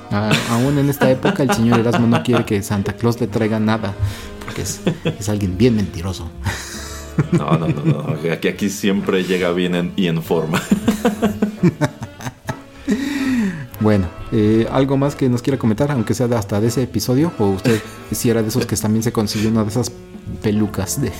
[0.49, 3.93] aún en esta época el señor Erasmo no quiere que Santa Claus le traiga nada,
[4.43, 6.29] porque es, alguien bien mentiroso.
[7.31, 8.15] No, no, no, no.
[8.31, 10.61] Aquí, aquí siempre llega bien y en forma.
[13.85, 17.31] Bueno, eh, ¿algo más que nos quiera comentar, aunque sea hasta de ese episodio?
[17.37, 17.79] ¿O usted
[18.11, 19.91] si era de esos que también se consiguió una de esas
[20.41, 21.11] pelucas de...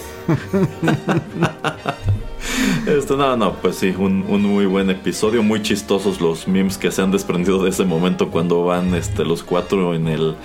[2.98, 7.04] Esto, no, no, pues sí, un, muy buen episodio, muy chistosos los memes que se
[7.04, 10.36] han desprendido de ese momento cuando van este, los cuatro en el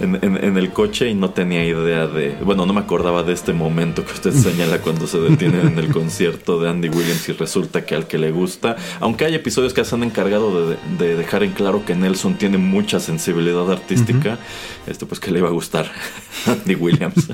[0.00, 2.36] en, el coche y no tenía idea de.
[2.44, 5.92] Bueno, no me acordaba de este momento que usted señala cuando se detienen en el
[5.92, 8.76] concierto de Andy Williams y resulta que al que le gusta.
[9.00, 13.00] Aunque hay episodios que se han encargado de, dejar en claro que Nelson tiene mucha
[13.00, 14.38] sensibilidad artística,
[14.86, 15.90] este pues que le iba a gustar
[16.46, 17.28] Andy Williams.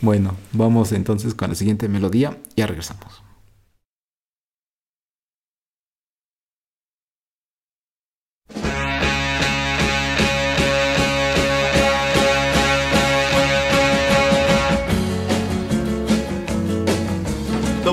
[0.00, 2.38] bueno, vamos entonces con la siguiente melodía.
[2.56, 3.19] Ya regresamos.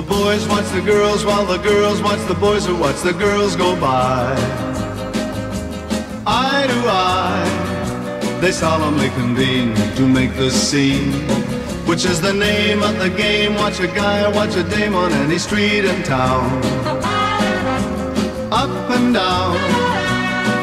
[0.08, 3.78] Boys watch the girls while the girls watch the boys who watch the girls go
[3.78, 4.34] by.
[6.26, 11.12] Eye to eye, they solemnly convene to make the scene.
[11.86, 13.54] Which is the name of the game?
[13.54, 16.44] Watch a guy, or watch a dame on any street in town.
[18.50, 19.56] Up and down,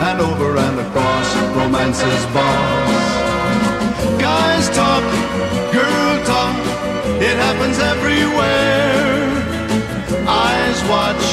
[0.10, 3.06] and over and across, romance's boss.
[4.20, 5.06] Guys talk,
[5.74, 6.56] girl talk,
[7.22, 9.15] it happens everywhere
[10.90, 11.26] watch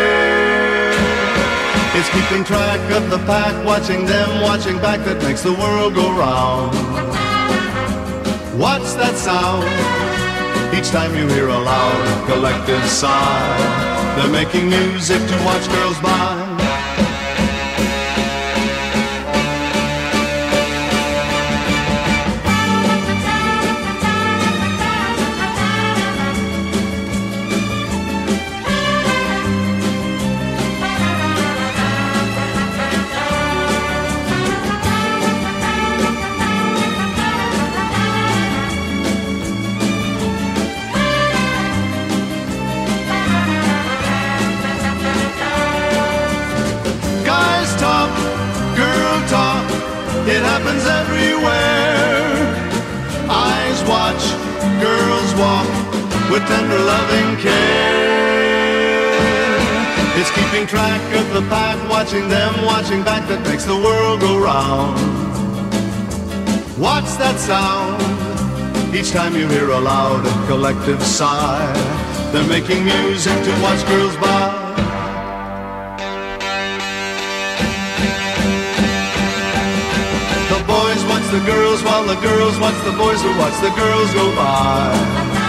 [1.96, 6.10] It's keeping track of the pack, watching them, watching back that makes the world go
[6.12, 6.74] round.
[8.58, 9.64] Watch that sound?
[10.76, 16.43] Each time you hear a loud collective sigh, they're making music to watch girls by.
[56.34, 58.34] With tender loving care.
[60.18, 64.36] It's keeping track of the pack, watching them, watching back that makes the world go
[64.36, 64.98] round.
[66.76, 68.02] Watch that sound?
[68.92, 71.70] Each time you hear a loud and collective sigh,
[72.32, 74.42] they're making music to watch girls by.
[80.50, 84.12] The boys watch the girls while the girls watch the boys who watch the girls
[84.14, 85.43] go by.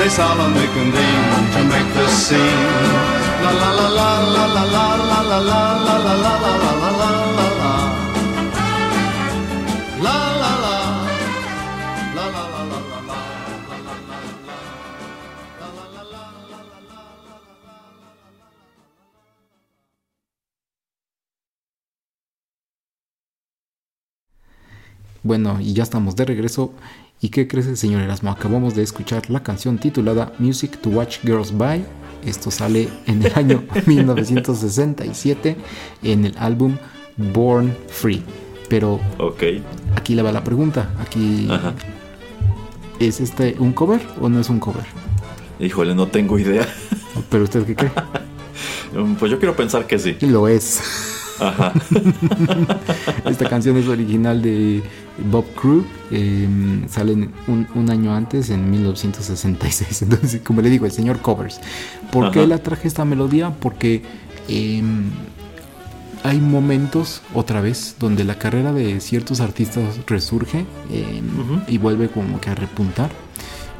[0.00, 2.40] They solemnly convene to make the scene.
[3.44, 6.90] La la la la la la la la la la la la la la la
[7.00, 7.72] la la la.
[10.04, 10.76] La la la.
[12.16, 13.18] La la la la la la.
[13.68, 14.22] La la la la.
[15.60, 17.00] La la la la la la la.
[25.22, 26.72] Bueno, y ya estamos de regreso.
[27.20, 28.30] ¿Y qué crees, señor Erasmo?
[28.30, 31.84] Acabamos de escuchar la canción titulada Music to Watch Girls By.
[32.24, 35.56] Esto sale en el año 1967
[36.02, 36.76] en el álbum
[37.16, 38.22] Born Free.
[38.68, 39.42] Pero Ok.
[39.96, 40.90] aquí le va la pregunta.
[41.00, 41.74] Aquí Ajá.
[42.98, 44.84] ¿Es este un cover o no es un cover?
[45.58, 46.66] Híjole, no tengo idea.
[47.28, 47.92] ¿Pero usted qué cree?
[49.20, 50.16] Pues yo quiero pensar que sí.
[50.20, 50.80] Lo es.
[51.40, 51.72] Ajá.
[53.24, 54.82] Esta canción es original de
[55.30, 55.84] Bob Crew.
[56.10, 56.48] eh,
[56.88, 60.02] sale en un, un año antes, en 1966.
[60.02, 61.60] Entonces, como le digo, el señor covers.
[62.12, 63.50] ¿Por qué la traje esta melodía?
[63.60, 64.02] Porque
[64.48, 64.82] eh,
[66.22, 71.60] hay momentos, otra vez, donde la carrera de ciertos artistas resurge eh, Ujú.
[71.66, 73.10] y vuelve como que a repuntar.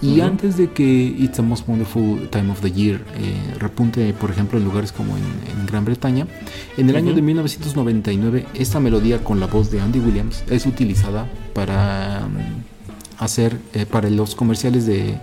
[0.02, 4.30] Y antes de que It's the Most Wonderful Time of the Year eh, repunte, por
[4.30, 6.26] ejemplo, en lugares como en, en Gran Bretaña,
[6.78, 7.16] en el año Ujú.
[7.16, 13.58] de 1999, esta melodía con la voz de Andy Williams es utilizada para mm, hacer,
[13.74, 15.18] eh, para los comerciales de,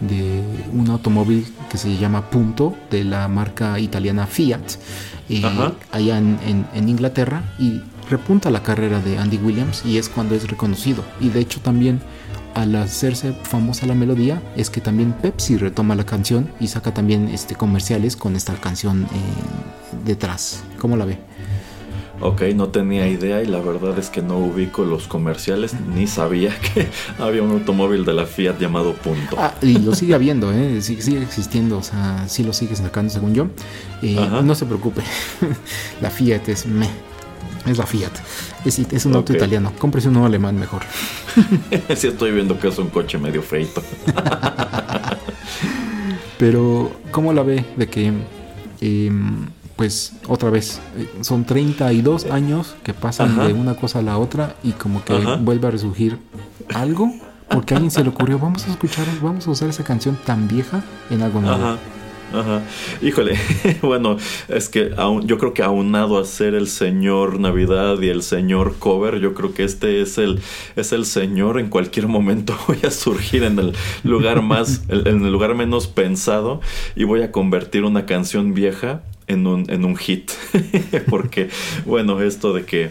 [0.00, 0.42] de
[0.72, 4.60] un automóvil que se llama Punto, de la marca italiana Fiat,
[5.30, 5.42] eh,
[5.90, 10.34] allá en, en- en Inglaterra, y repunta la carrera de Andy Williams y es cuando
[10.34, 11.02] es reconocido.
[11.20, 12.00] Y de hecho también
[12.54, 17.28] al hacerse famosa la melodía es que también Pepsi retoma la canción y saca también
[17.28, 19.06] este comerciales con esta canción eh,
[20.04, 20.62] detrás.
[20.78, 21.18] ¿Cómo la ve?
[22.20, 26.56] Ok, no tenía idea y la verdad es que no ubico los comerciales ni sabía
[26.74, 26.86] que
[27.18, 29.36] había un automóvil de la Fiat llamado Punto.
[29.36, 30.80] Ah, y lo sigue habiendo, ¿eh?
[30.82, 33.48] sigue, existiendo, o sea, sí lo sigue sacando según yo.
[34.02, 35.02] Eh, no se preocupe,
[36.00, 37.11] la Fiat es me.
[37.66, 38.12] Es la Fiat.
[38.64, 39.36] Es, es un auto Ok.
[39.38, 39.72] italiano.
[39.78, 40.82] Cómprese uno alemán mejor.
[41.96, 43.82] sí estoy viendo que es un coche medio feito.
[46.38, 48.12] Pero, ¿cómo la ve de que,
[48.80, 53.46] em, pues, otra vez, eh, son 32 años que pasan Ajá.
[53.46, 55.36] de una cosa a la otra y como que Ajá.
[55.36, 56.18] vuelve a resurgir
[56.74, 57.12] algo?
[57.48, 60.48] Porque a alguien se le ocurrió, vamos a escuchar, vamos a usar esa canción tan
[60.48, 61.62] vieja en algo nuevo.
[61.64, 61.78] Ajá.
[62.32, 62.62] Ajá.
[63.02, 63.38] Híjole,
[63.82, 64.16] bueno,
[64.48, 68.76] es que aun- yo creo que aunado a ser el señor Navidad y el señor
[68.78, 70.40] cover, yo creo que este es el,
[70.76, 71.58] es el señor.
[71.60, 73.72] En cualquier momento voy a surgir en el
[74.02, 76.60] lugar más, en el lugar menos pensado
[76.96, 79.02] y voy a convertir una canción vieja
[79.32, 80.30] en un, en un hit.
[81.10, 81.48] Porque,
[81.84, 82.90] bueno, esto de que,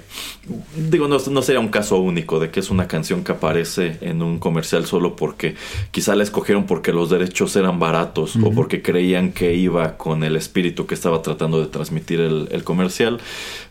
[0.75, 4.21] digo, no, no sería un caso único de que es una canción que aparece en
[4.21, 5.55] un comercial solo porque
[5.91, 10.35] quizá la escogieron porque los derechos eran baratos o porque creían que iba con el
[10.35, 13.19] espíritu que estaba tratando de transmitir el, el comercial.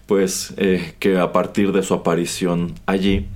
[0.07, 3.27] Pues eh, que a partir de su aparición allí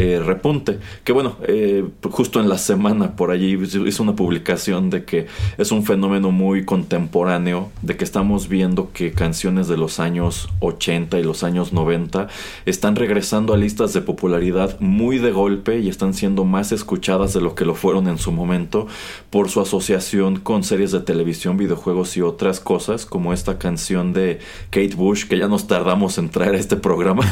[0.00, 0.78] eh, repunte.
[1.02, 5.26] Que bueno, eh, justo en la semana por allí hizo una publicación de que
[5.56, 11.18] es un fenómeno muy contemporáneo, de que estamos viendo que canciones de los años 80
[11.18, 12.28] y los años 90
[12.64, 17.40] están regresando a listas de popularidad muy de golpe y están siendo más escuchadas de
[17.40, 18.86] lo que lo fueron en su momento
[19.30, 24.38] por su asociación con series de televisión, videojuegos y otras cosas, como esta canción de
[24.70, 27.24] Kate Bush, que ya nos tardamos en traer a este programa,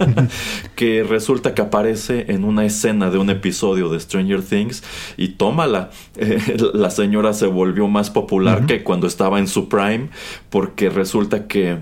[0.76, 4.82] que resulta que aparece en una escena de un episodio de Stranger Things
[5.16, 5.90] y tómala.
[6.16, 10.10] Eh, la señora se volvió más popular que cuando estaba en su prime
[10.48, 11.78] porque resulta que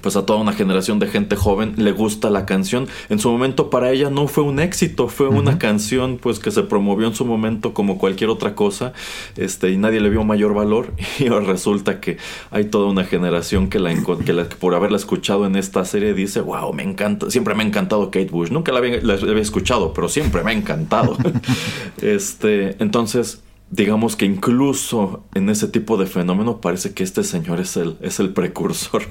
[0.00, 2.86] pues a toda una generación de gente joven le gusta la canción.
[3.08, 6.62] En su momento para ella no fue un éxito, fue una canción pues que se
[6.62, 8.92] promovió en su momento como cualquier otra cosa,
[9.36, 12.16] este y nadie le vio mayor valor y ahora resulta que
[12.50, 15.84] hay toda una generación que la, enco- que la- que por haberla escuchado en esta
[15.84, 18.50] serie dice, "Wow, me encanta, siempre me ha encantado Kate Bush.
[18.50, 21.16] Nunca la había, la había escuchado, pero siempre me ha encantado."
[22.02, 27.76] este, entonces Digamos que incluso en ese tipo de fenómeno parece que este señor es
[27.76, 29.02] el, es el precursor.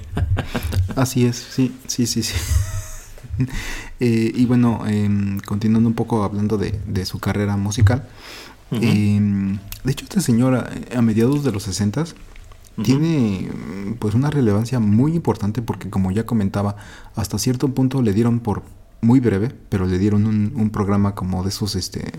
[0.96, 2.36] Así es, sí, sí, sí, sí.
[4.00, 8.08] Eh, y bueno, em, continuando un poco hablando de, de su carrera musical,
[8.72, 10.56] Em, de hecho, este señor
[10.94, 12.06] a, mediados de los 60
[12.84, 13.50] tiene
[13.98, 16.76] pues una relevancia muy importante porque como ya comentaba,
[17.16, 18.64] hasta cierto punto le dieron por
[19.02, 22.12] muy breve, pero le dieron un, programa como de esos este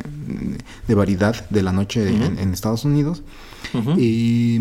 [0.86, 3.22] de variedad de la noche en, Estados Unidos.
[3.96, 4.60] y,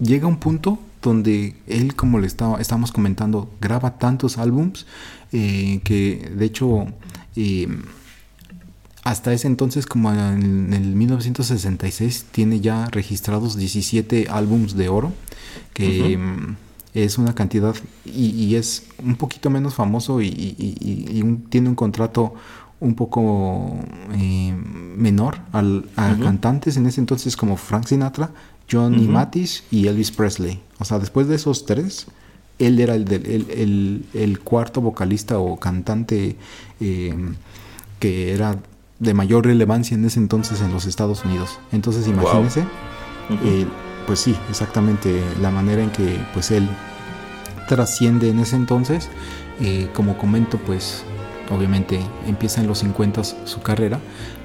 [0.00, 4.86] llega un punto donde él, como le estaba, estábamos comentando, graba tantos álbums
[5.32, 6.86] eh, que de hecho
[7.36, 7.68] eh,
[9.08, 15.14] hasta ese entonces, como en el 1966, tiene ya registrados 17 álbums de oro,
[15.72, 16.18] que
[17.04, 17.74] es una cantidad
[18.04, 22.34] y, es un poquito menos famoso y, tiene un contrato
[22.80, 23.76] un poco
[24.12, 24.54] eh,
[24.96, 28.30] menor al, a cantantes en ese entonces como Frank Sinatra,
[28.70, 30.60] Johnny Mathis y Elvis Presley.
[30.78, 32.06] O sea, después de esos tres,
[32.58, 36.36] él era el, el, cuarto vocalista o cantante
[36.80, 37.14] eh,
[37.98, 38.58] que era
[38.98, 41.58] de mayor relevancia en ese entonces en los Estados Unidos.
[41.72, 42.60] Entonces imagínense,
[43.44, 43.66] eh,
[44.06, 46.68] pues sí, exactamente la manera en que pues él
[47.68, 49.08] trasciende en ese entonces.
[49.60, 51.04] Eh, como comento, pues
[51.50, 54.00] obviamente empieza en los 50 su carrera,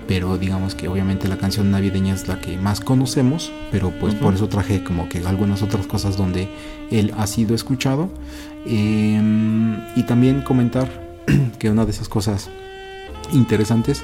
[0.07, 4.33] pero digamos que obviamente la canción navideña es la que más conocemos, pero pues por
[4.33, 6.49] eso traje como que algunas otras cosas donde
[6.91, 8.09] él ha sido escuchado.
[8.65, 10.87] Em, y también comentar
[11.59, 12.49] que una de esas cosas
[13.33, 14.03] interesantes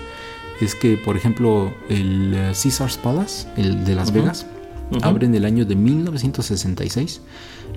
[0.62, 4.46] es que, por ejemplo, el eh, Caesars Palace, el de Las Vegas,
[5.02, 7.22] abre en el año de 1966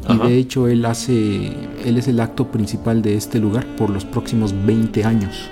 [0.09, 1.53] y de hecho él hace,
[1.85, 5.49] él es el acto principal de este lugar por los próximos 20 años.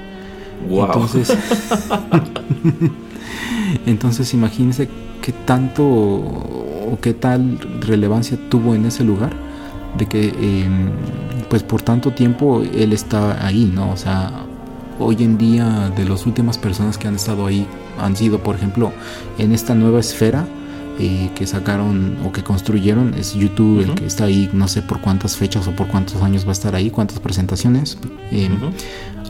[0.69, 0.87] Wow.
[0.87, 1.37] Entonces,
[3.87, 4.89] entonces imagínense
[5.23, 9.33] qué tanto o qué tal relevancia tuvo en ese lugar
[9.97, 10.91] de que em,
[11.49, 13.93] pues por tanto tiempo él está ahí, ¿no?
[13.93, 14.45] O sea,
[14.99, 17.67] hoy en día de las últimas personas que han estado ahí
[17.99, 18.93] han sido, por ejemplo,
[19.39, 20.47] en esta nueva esfera
[21.01, 25.01] eh, que sacaron o que construyeron es YouTube, el que está ahí, no sé por
[25.01, 27.97] cuántas fechas o por cuántos años va a estar ahí, cuántas presentaciones.
[28.31, 28.53] Em,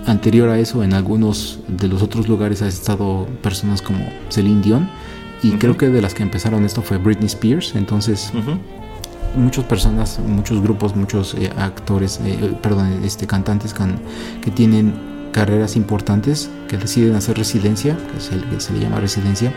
[0.06, 4.90] anterior a eso, en algunos de los otros lugares ha estado personas como Celine Dion
[5.42, 8.32] y creo que de las que empezaron esto fue Britney Spears, entonces
[9.36, 13.74] muchas personas, muchos grupos, muchos eh, actores, eh, perdón, este, cantantes
[14.42, 19.00] que tienen carreras importantes que deciden hacer residencia, que es el que se le llama
[19.00, 19.52] residencia,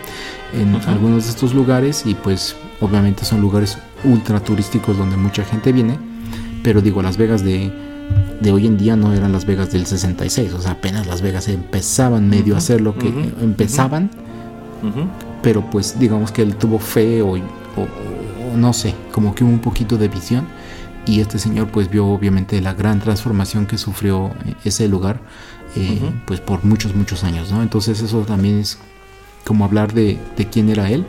[0.54, 5.72] en algunos de estos lugares y pues obviamente son lugares ultra turísticos donde mucha gente
[5.72, 5.98] viene,
[6.64, 7.72] pero digo, Las Vegas de,
[8.40, 11.48] de hoy en día no eran Las Vegas del 66, o sea, apenas Las Vegas
[11.48, 13.08] empezaban medio a hacer lo que
[13.42, 14.10] empezaban,
[15.42, 19.60] pero pues digamos que él tuvo fe o, o no sé, como que hubo un
[19.60, 20.46] poquito de visión
[21.06, 24.32] y este señor pues vio obviamente la gran transformación que sufrió
[24.64, 25.20] ese lugar
[25.76, 27.62] eh, pues por muchos, muchos años, ¿no?
[27.62, 28.78] Entonces eso también es
[29.46, 30.20] como hablar de,
[30.52, 31.06] quién era él.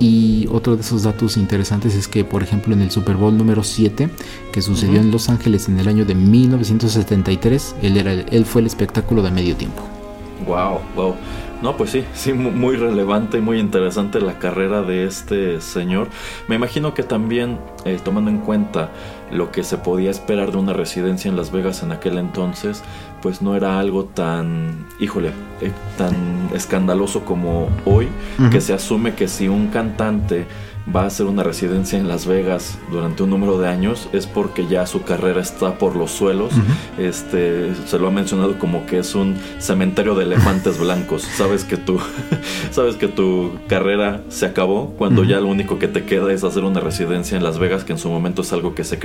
[0.00, 3.64] Y otro de esos datos interesantes es que, por ejemplo, en el Super Bowl número
[3.64, 4.08] 7,
[4.52, 8.68] que sucedió en Los Ángeles en el año de 1973, él, era, él fue el
[8.68, 9.82] espectáculo de medio tiempo.
[10.46, 11.16] Wow, wow.
[11.62, 16.06] No, pues sí, sí, muy relevante y muy interesante la carrera de este señor.
[16.46, 18.90] Me imagino que también, eh, tomando en cuenta
[19.30, 22.82] lo que se podía esperar de una residencia en Las Vegas en aquel entonces,
[23.22, 26.14] pues no era algo tan, híjole, eh, tan
[26.54, 28.08] escandaloso como hoy,
[28.50, 30.46] que se asume que si un cantante
[30.94, 34.66] va a hacer una residencia en Las Vegas durante un número de años es porque
[34.66, 36.52] ya su carrera está por los suelos.
[36.98, 41.22] Este se lo ha mencionado como que es un cementerio de elefantes blancos.
[41.22, 42.00] Sabes que tu
[42.70, 46.64] sabes que tu carrera se acabó cuando ya lo único que te queda es hacer
[46.64, 48.98] una residencia en Las Vegas, que en su momento es algo que se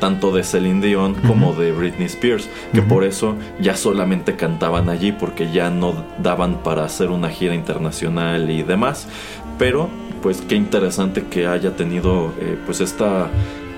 [0.00, 5.12] tanto de Celine Dion como de Britney Spears, que por eso ya solamente cantaban allí
[5.12, 9.08] porque ya no daban para hacer una gira internacional y demás.
[9.58, 9.88] Pero
[10.22, 13.30] pues qué interesante que haya tenido eh, pues esta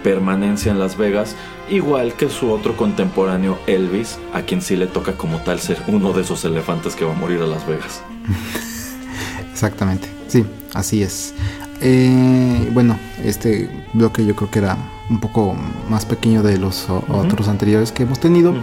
[0.02, 1.36] permanencia en Las Vegas,
[1.70, 6.12] igual que su otro contemporáneo Elvis, a quien sí le toca como tal ser uno
[6.12, 8.02] de esos elefantes que va a morir a Las Vegas.
[9.52, 10.44] Exactamente, sí,
[10.74, 11.34] así es.
[11.80, 14.76] Eh, bueno, este bloque yo creo que era
[15.12, 15.54] un poco
[15.90, 18.54] más pequeño de los otros anteriores que hemos tenido,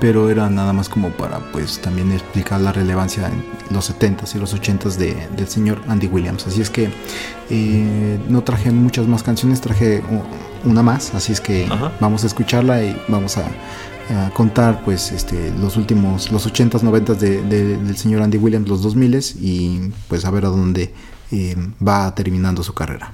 [0.00, 3.44] pero era nada más como para pues también explicar la relevancia en
[3.74, 6.46] los 70s y los 80s de, del señor Andy Williams.
[6.46, 6.90] Así es que
[7.50, 10.00] eh, no traje muchas más canciones, traje
[10.64, 13.44] una más, así es que vamos a escucharla y vamos a,
[14.34, 19.90] contar pues este los últimos los 80s 90s del señor Andy Williams los 2000s y
[20.06, 20.94] pues a ver a dónde
[21.32, 23.10] eh, va terminando su carrera.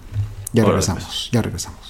[0.53, 1.30] Ya regresamos pues.
[1.32, 1.82] ya regresamos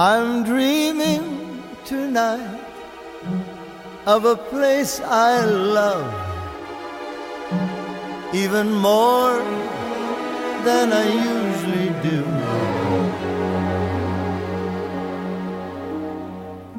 [0.00, 2.60] I'm dreaming tonight
[4.06, 6.14] of a place I love
[8.32, 9.42] even more
[10.62, 12.22] than I usually do.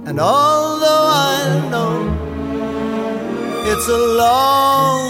[0.08, 1.96] And although I know
[3.70, 5.04] it's a long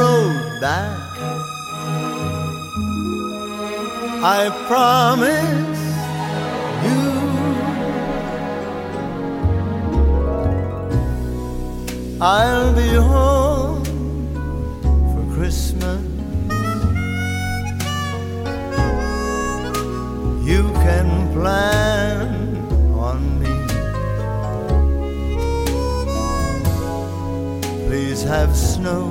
[0.00, 1.12] road back,
[4.20, 5.71] I promise
[12.24, 13.82] I'll be home
[15.10, 16.00] for Christmas.
[20.46, 22.28] You can plan
[22.94, 23.52] on me.
[27.88, 29.10] Please have snow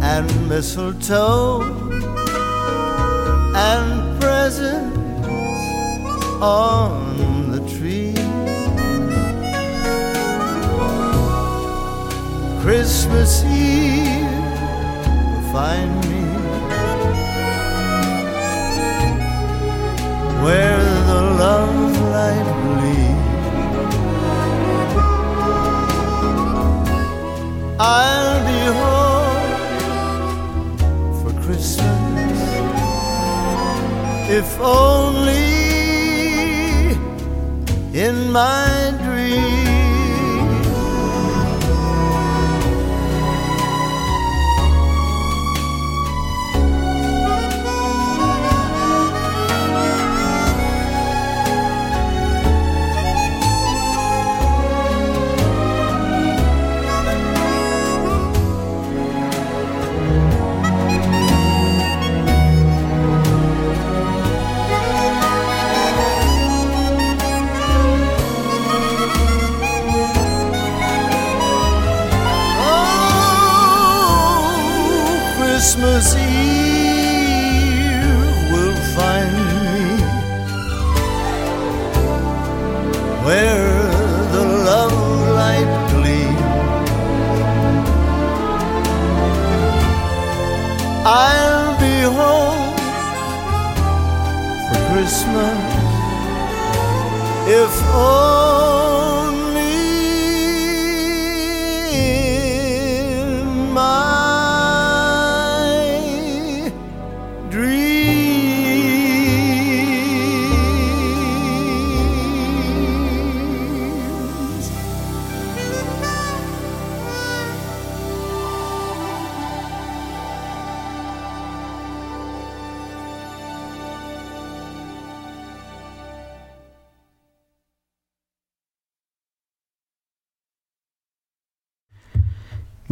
[0.00, 1.60] and mistletoe
[3.54, 4.96] and presents
[6.40, 7.05] on
[12.66, 14.26] Christmas Eve
[15.30, 16.24] will find me
[20.42, 23.28] where the love light gleams.
[27.78, 29.46] I'll be home
[31.22, 32.38] for Christmas
[34.28, 35.54] if only
[37.94, 39.65] in my dreams.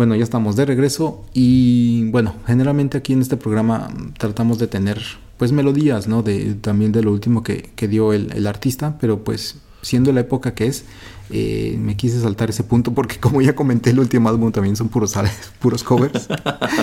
[0.04, 4.66] Bueno, ya estamos de regreso y bueno, generalmente aquí en este programa mm, tratamos de
[4.66, 5.00] tener
[5.38, 6.22] pues melodías, ¿no?
[6.22, 10.20] De, también de lo último que, que dio el, el artista, pero pues siendo la
[10.20, 10.84] época que es,
[11.30, 14.90] eh, me quise saltar ese punto porque como ya comenté el último álbum también son
[14.90, 15.14] puros,
[15.58, 16.28] puros covers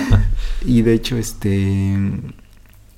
[0.65, 1.95] y de hecho este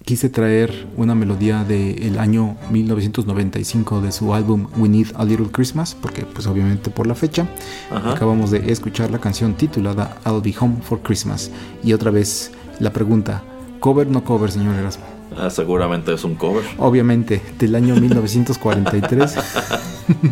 [0.03, 5.95] quise traer una melodía del año 1995 de su álbum We Need a Little Christmas,
[5.95, 7.47] porque pues obviamente por la fecha
[7.91, 8.13] Ajá.
[8.13, 11.51] acabamos de escuchar la canción titulada I'll Be Home for Christmas.
[11.83, 13.43] Y otra vez la pregunta,
[13.79, 15.12] ¿cover no cover, señor Erasmo?
[15.37, 16.63] Ah, seguramente es un cover.
[16.77, 19.35] Obviamente, del año 1943,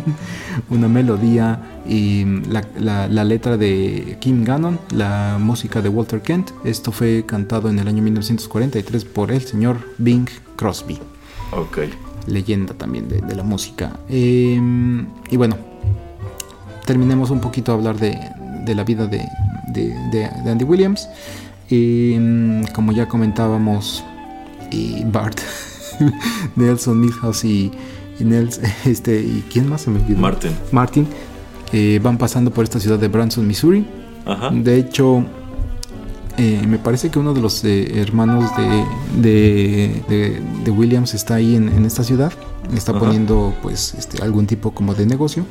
[0.70, 6.50] una melodía y la, la- la letra de Kim Gannon, la música de Walter Kent.
[6.64, 10.98] Esto fue cantado en el año 1943 por el señor Bing Crosby,
[11.52, 11.78] Ok.
[12.26, 13.92] leyenda también de, de la música.
[14.08, 14.60] Eh,
[15.30, 15.56] y bueno,
[16.86, 18.18] terminemos un poquito a hablar de,
[18.64, 19.24] de la vida de,
[19.68, 21.08] de- de- de Andy Williams.
[21.70, 24.04] Eh, como ya comentábamos,
[24.72, 25.38] y Bart,
[26.56, 27.70] Nelson Milhouse y,
[28.18, 30.18] y Nels, este, y quién más se me olvidó.
[30.20, 30.50] Martin.
[30.72, 31.06] Martin
[31.72, 33.86] eh, van pasando por esta ciudad de Branson, Missouri.
[34.24, 34.50] Ajá.
[34.50, 35.24] De hecho,
[36.38, 38.84] eh, me parece que uno de los eh, hermanos de,
[39.20, 42.32] de, de- de Williams está ahí en, en esta ciudad.
[42.74, 43.00] Está Ajá.
[43.00, 45.44] poniendo pues este, algún tipo como de negocio.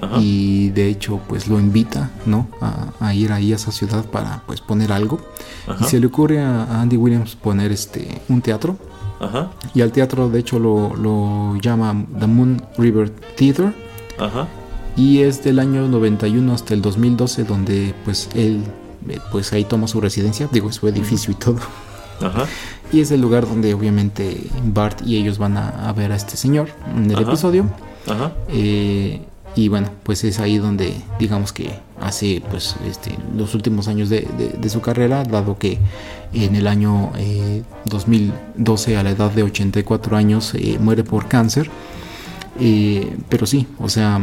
[0.00, 0.18] Ajá.
[0.20, 2.48] Y de hecho pues lo invita ¿no?
[2.60, 5.20] a, a ir ahí a esa ciudad para pues poner algo.
[5.66, 5.84] Ajá.
[5.84, 8.76] Y se le ocurre a, Andy Williams poner este, un teatro.
[9.20, 9.50] Ajá.
[9.74, 13.74] Y al teatro de hecho lo, lo llama The Moon River Theater.
[14.18, 14.46] Ajá.
[14.96, 18.64] Y es del año 91 hasta el 2012 donde pues él
[19.08, 21.58] eh, pues ahí toma su residencia, digo su edificio y todo.
[22.20, 22.46] Ajá.
[22.92, 26.36] Y es el lugar donde obviamente Bart y ellos van a, a ver a este
[26.36, 27.28] señor en el Ajá.
[27.28, 27.66] episodio.
[28.06, 28.32] Ajá.
[28.48, 29.22] Eh,
[29.58, 34.24] y bueno, pues es ahí donde digamos que hace pues este, los últimos años de,
[34.68, 35.80] su carrera, dado que
[36.32, 41.68] en el año eh, 2012 a la edad de 84 años eh, muere por cáncer.
[42.60, 44.20] Eh, pero sí, o sea,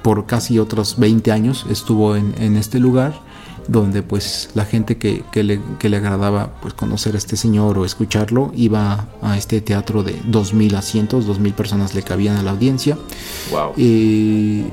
[0.00, 3.20] por casi otros 20 años estuvo en este lugar
[3.68, 7.78] donde pues la gente que, que le, que le agradaba pues conocer a este señor
[7.78, 12.50] o escucharlo iba a este teatro de 2.000 asientos, 2.000 personas le cabían a la
[12.50, 12.98] audiencia.
[13.50, 13.72] Wow.
[13.76, 14.64] Eh,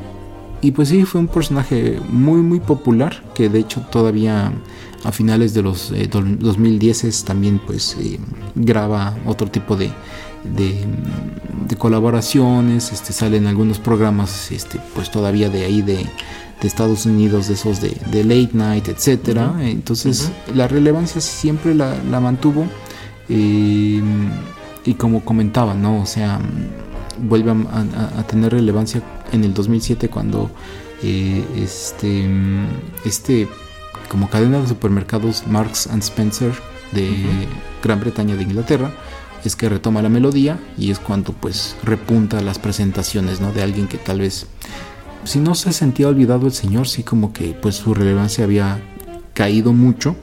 [0.61, 4.51] y pues sí, fue un personaje muy muy popular que de hecho todavía
[5.03, 8.19] a finales de los eh, do- 2010 también pues eh,
[8.55, 9.89] graba otro tipo de,
[10.55, 10.83] de,
[11.67, 17.05] de colaboraciones, este, sale en algunos programas este, pues todavía de ahí de, de Estados
[17.05, 19.53] Unidos, de esos de, de late night, etcétera.
[19.61, 22.65] Entonces la relevancia siempre la, la mantuvo.
[23.29, 24.01] eh,
[24.85, 26.01] y como comentaba, ¿no?
[26.01, 26.39] O sea,
[27.21, 30.49] vuelve a, a- a tener relevancia en el 2007 cuando
[31.03, 32.27] eh, este,
[33.05, 33.47] este
[34.09, 36.51] como cadena de supermercados Marks and Spencer
[36.91, 37.47] de
[37.83, 38.91] Gran Bretaña de Inglaterra
[39.45, 43.53] es que retoma la melodía y es cuando pues repunta las presentaciones ¿no?
[43.53, 44.47] de alguien que tal vez
[45.23, 48.79] si no se sentía olvidado el señor sí como que pues su relevancia había
[49.33, 50.15] caído mucho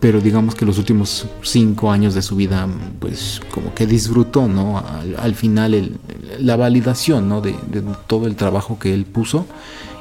[0.00, 2.68] pero digamos que los últimos cinco años de su vida,
[3.00, 4.76] pues como que disfrutó, ¿no?
[4.86, 5.96] Al, al final el-
[6.40, 7.40] la validación, ¿no?
[7.40, 9.46] De, de todo el trabajo que él puso.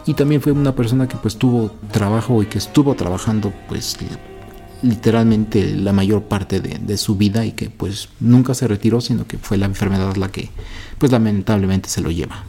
[0.06, 3.98] Y también fue una persona que pues tuvo trabajo y que estuvo trabajando pues
[4.82, 9.26] literalmente la mayor parte de, de su vida y que pues nunca se retiró, sino
[9.26, 10.50] que fue la enfermedad la que
[10.98, 12.44] pues lamentablemente se lo lleva.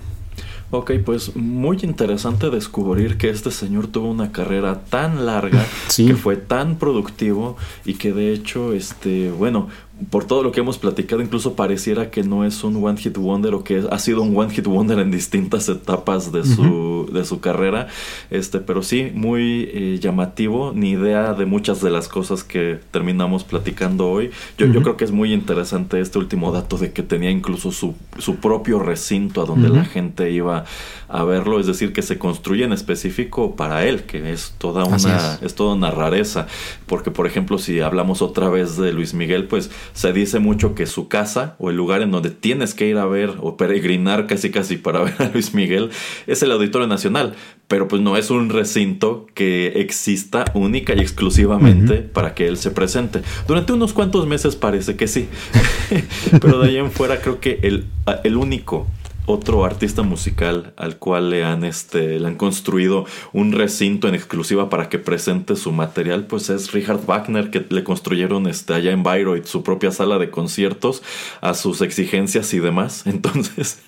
[0.70, 6.06] Ok, pues muy interesante descubrir que este señor tuvo una carrera tan larga, Sí.
[6.06, 9.68] que fue tan productivo y que de hecho, este, bueno,
[10.10, 13.54] por todo lo que hemos platicado, incluso pareciera que no es un one hit wonder
[13.54, 17.38] o que ha sido un one hit wonder en distintas etapas de su, de su
[17.38, 17.86] carrera.
[18.30, 23.44] Este, pero sí, muy eh, llamativo, ni idea de muchas de las cosas que terminamos
[23.44, 24.30] platicando hoy.
[24.58, 27.94] Yo, yo creo que es muy interesante este último dato de que tenía incluso su,
[28.18, 30.64] su propio recinto a donde la gente iba
[31.08, 34.96] a verlo, es decir, que se construye en específico para él, que es toda una
[34.96, 35.42] es.
[35.42, 36.48] es toda una rareza,
[36.86, 40.86] porque por ejemplo, si hablamos otra vez de Luis Miguel, pues se dice mucho que
[40.86, 44.50] su casa o el lugar en donde tienes que ir a ver o peregrinar casi
[44.50, 45.90] casi para ver a Luis Miguel
[46.26, 47.34] es el Auditorio Nacional,
[47.68, 52.70] pero pues no es un recinto que exista única y exclusivamente para que él se
[52.70, 53.22] presente.
[53.46, 55.28] Durante unos cuantos meses parece que sí,
[56.40, 57.86] pero de ahí en fuera creo que el,
[58.22, 58.86] el único
[59.26, 64.68] otro artista musical al cual le han este le han construido un recinto en exclusiva
[64.68, 69.02] para que presente su material pues es Richard Wagner que le construyeron este allá en
[69.02, 71.02] Bayreuth su propia sala de conciertos
[71.40, 73.06] a sus exigencias y demás.
[73.06, 73.82] Entonces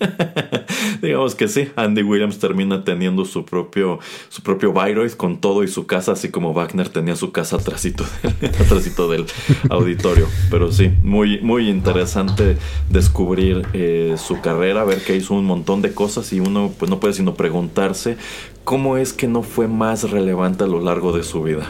[1.03, 3.99] digamos que sí Andy Williams termina teniendo su propio
[4.31, 8.05] su propio Bayreuth con todo y su casa así como Wagner tenía su casa atrásito
[8.23, 8.47] del,
[9.11, 9.27] del
[9.71, 10.29] auditorio.
[10.51, 12.57] Pero sí muy muy interesante
[12.89, 17.01] descubrir eh, su carrera ver que hizo un montón de cosas y uno pues no
[17.01, 18.17] puede sino preguntarse
[18.65, 21.67] cómo es que no fue más relevante a lo largo de su vida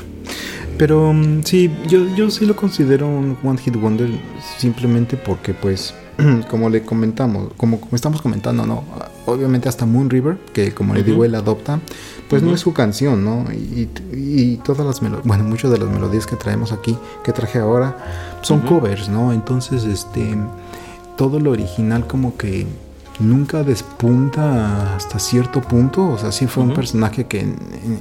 [0.78, 4.10] Pero mm, sí, yo, yo sí lo considero un One Hit Wonder
[4.58, 5.94] simplemente porque pues,
[6.50, 8.84] como le comentamos, como, como estamos comentando, ¿no?
[9.26, 11.80] Obviamente hasta Moon River, que como le digo, él adopta,
[12.28, 13.44] pues no es su canción, ¿no?
[13.52, 17.58] Y, y todas las melodías, bueno, muchas de las melodías que traemos aquí, que traje
[17.58, 19.32] ahora, son covers, ¿no?
[19.32, 20.36] Entonces, este,
[21.16, 22.66] todo lo original como que
[23.20, 26.06] nunca despunta hasta cierto punto.
[26.08, 27.56] O sea, sí fue un personaje que en,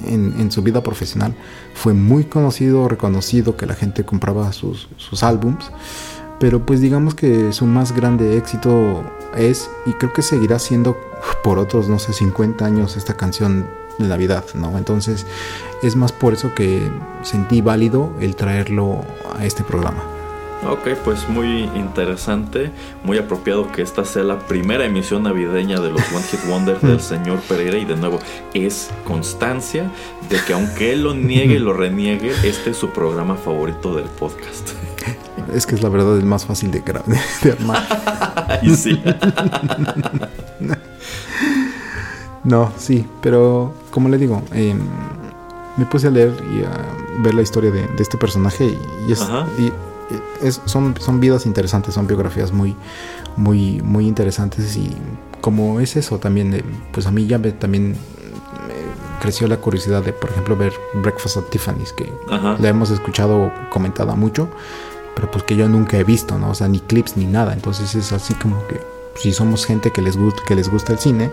[0.06, 1.34] en- en su vida profesional
[1.74, 5.70] fue muy conocido, reconocido, que la gente compraba sus, sus álbums.
[6.38, 9.02] Pero pues digamos que su más grande éxito
[9.36, 10.96] es, y creo que seguirá siendo
[11.42, 13.66] por otros, no sé, 50 años esta canción
[13.98, 14.76] de Navidad, ¿no?
[14.76, 15.24] Entonces
[15.82, 16.90] es más por eso que
[17.22, 19.02] sentí válido el traerlo
[19.38, 20.02] a este programa.
[20.68, 22.70] Ok, pues muy interesante,
[23.04, 27.00] muy apropiado que esta sea la primera emisión navideña de los One Hit Wonders del
[27.12, 28.18] señor Pereira y de nuevo
[28.52, 29.90] es constancia
[30.28, 34.06] de que aunque él lo niegue y lo reniegue, este es su programa favorito del
[34.06, 34.70] podcast.
[35.54, 36.80] Es que es la verdad el más fácil de,
[37.42, 37.86] de armar.
[38.60, 39.00] Ahí sí.
[42.44, 44.78] No, sí, pero como le digo, em,
[45.76, 48.76] me puse a leer y a ver la historia de, de este personaje
[49.08, 49.46] y, es, Ajá.
[49.58, 49.72] y- y
[50.42, 52.76] es- son, son vidas interesantes, son biografías muy,
[53.36, 54.90] muy, muy interesantes y
[55.40, 57.96] como es eso también, eh, pues a mí ya me, también eh,
[59.20, 62.56] creció la curiosidad de, por ejemplo, ver Breakfast at Tiffany's, que Ajá.
[62.58, 64.48] la hemos escuchado comentada mucho,
[65.14, 66.50] pero pues que yo nunca he visto, ¿no?
[66.50, 67.52] O sea, ni clips ni nada.
[67.54, 68.80] Entonces es así como que
[69.18, 71.30] si somos gente que les gusta, que les gusta el cine,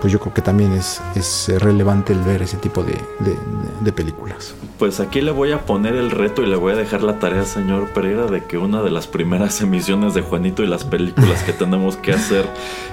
[0.00, 3.36] pues yo creo que también es, es relevante el ver ese tipo de, de-
[3.80, 4.54] de películas.
[4.78, 7.44] Pues aquí le voy a poner el reto y le voy a dejar la tarea,
[7.44, 11.52] señor Pereira, de que una de las primeras emisiones de Juanito y las películas que
[11.52, 12.46] tenemos que hacer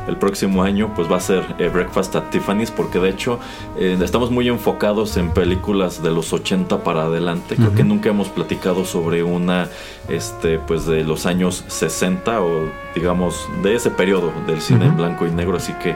[0.07, 3.39] el próximo año, pues va a ser eh, Breakfast at Tiffany's, porque de hecho
[3.77, 7.55] eh, estamos muy enfocados en películas de los 80 para adelante.
[7.55, 9.69] Creo que nunca hemos platicado sobre una,
[10.09, 15.25] este, pues de los años 60 o digamos de ese periodo del cine en blanco
[15.25, 15.95] y negro, así que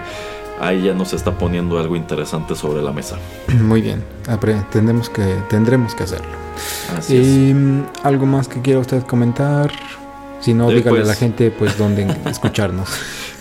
[0.60, 3.18] ahí ya nos está poniendo algo interesante sobre la mesa.
[3.62, 4.04] Muy bien,
[4.72, 6.28] tendremos que, tendremos que hacerlo.
[6.98, 7.28] Así es.
[7.28, 9.72] Y, mm, ¿Algo más que quiera usted comentar?
[10.40, 12.90] Si no, Eh, dígale a pues- la gente pues dónde escucharnos.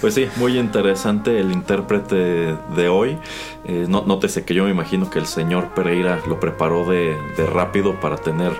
[0.00, 3.18] Pues sí, muy interesante el intérprete de hoy.
[3.66, 7.44] Eh, no- nótese que yo me imagino que el señor Pereira lo preparó de, de
[7.46, 8.52] rápido para tener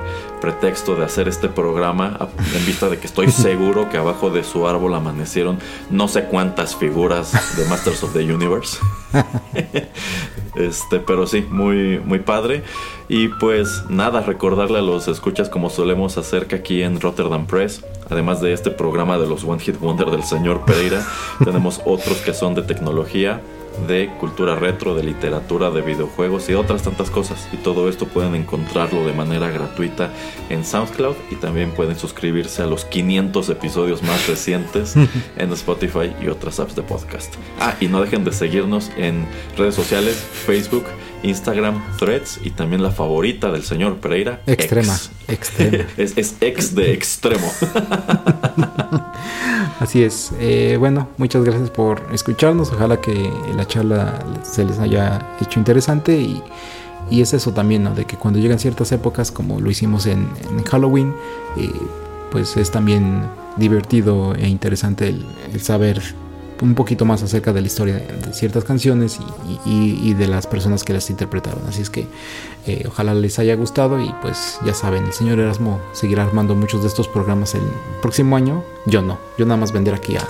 [0.42, 4.68] pretexto de hacer este programa, en vista de que estoy seguro que abajo de su
[4.68, 5.58] árbol amanecieron
[5.90, 8.76] no sé cuántas figuras de Masters of the Universe.
[10.56, 12.64] Este, pero sí, muy, muy padre.
[13.08, 17.84] Y pues nada, recordarle a los escuchas como solemos hacer que aquí en Rotterdam Press,
[18.10, 21.06] además de este programa de los One Hit Wonder del señor Pereira,
[21.44, 23.40] tenemos otros que son de tecnología,
[23.86, 27.48] de cultura retro, de literatura, de videojuegos y otras tantas cosas.
[27.52, 30.10] Y todo esto pueden encontrarlo de manera gratuita
[30.48, 34.96] en SoundCloud y también pueden suscribirse a los 500 episodios más recientes
[35.36, 37.34] en Spotify y otras apps de podcast.
[37.58, 39.26] Ah, y no dejen de seguirnos en
[39.56, 40.84] redes sociales, Facebook,
[41.22, 44.40] Instagram, Threads y también la favorita del señor Pereira.
[44.46, 45.10] Extrema, X.
[45.28, 45.84] extrema.
[45.96, 47.50] es, es ex de extremo.
[49.80, 50.32] Así es.
[50.38, 52.70] Eh, bueno, muchas gracias por escucharnos.
[52.72, 56.42] Ojalá que la charla se les haya hecho interesante y,
[57.10, 57.94] y es eso también, ¿no?
[57.94, 61.14] De que cuando llegan ciertas épocas, como lo hicimos en, en Halloween,
[61.56, 61.70] eh,
[62.30, 63.22] pues es también
[63.56, 66.00] divertido e interesante el, el saber
[66.62, 69.18] un poquito más acerca de la historia de, ciertas canciones
[69.64, 71.60] y, y- y de las personas que las interpretaron.
[71.68, 72.06] Así es que
[72.66, 76.82] eh, ojalá les haya gustado y pues ya saben, el señor Erasmo seguirá armando muchos
[76.82, 77.62] de estos programas el
[78.02, 78.62] próximo año.
[78.86, 80.26] Yo no, yo nada más vendré aquí a,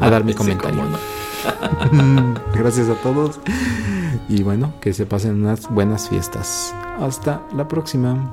[0.00, 0.82] a dar mi comentario.
[1.92, 2.34] no.
[2.54, 3.38] Gracias a todos
[4.28, 6.74] y bueno, que se pasen unas buenas fiestas.
[7.00, 8.32] Hasta la próxima.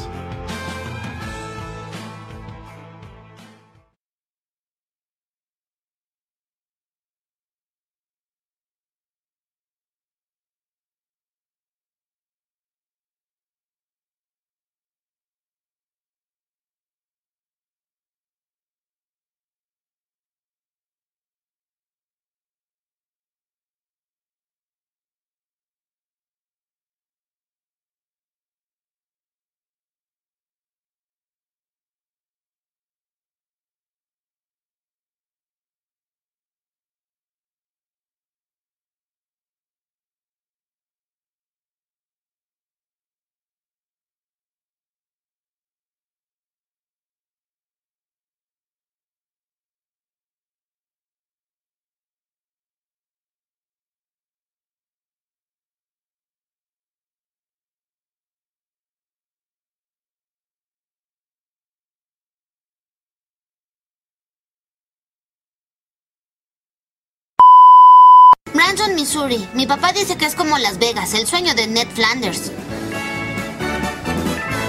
[68.95, 69.47] Missouri.
[69.53, 72.51] Mi papá dice que es como Las Vegas, el sueño de Ned Flanders.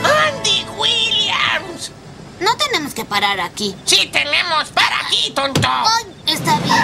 [0.04, 1.90] ¡Andy Williams!
[2.40, 3.74] No tenemos que parar aquí.
[3.84, 5.68] ¡Sí tenemos para aquí, tonto!
[5.68, 6.82] Ay, está bien.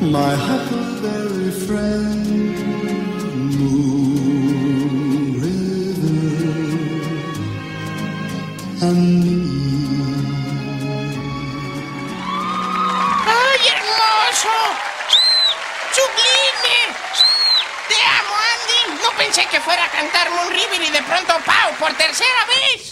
[0.00, 2.54] My huckleberry friend,
[3.58, 6.56] Moon River,
[8.82, 9.45] and
[19.26, 22.88] pensé que fuera a cantar Moon River y de pronto Pau por tercera vez.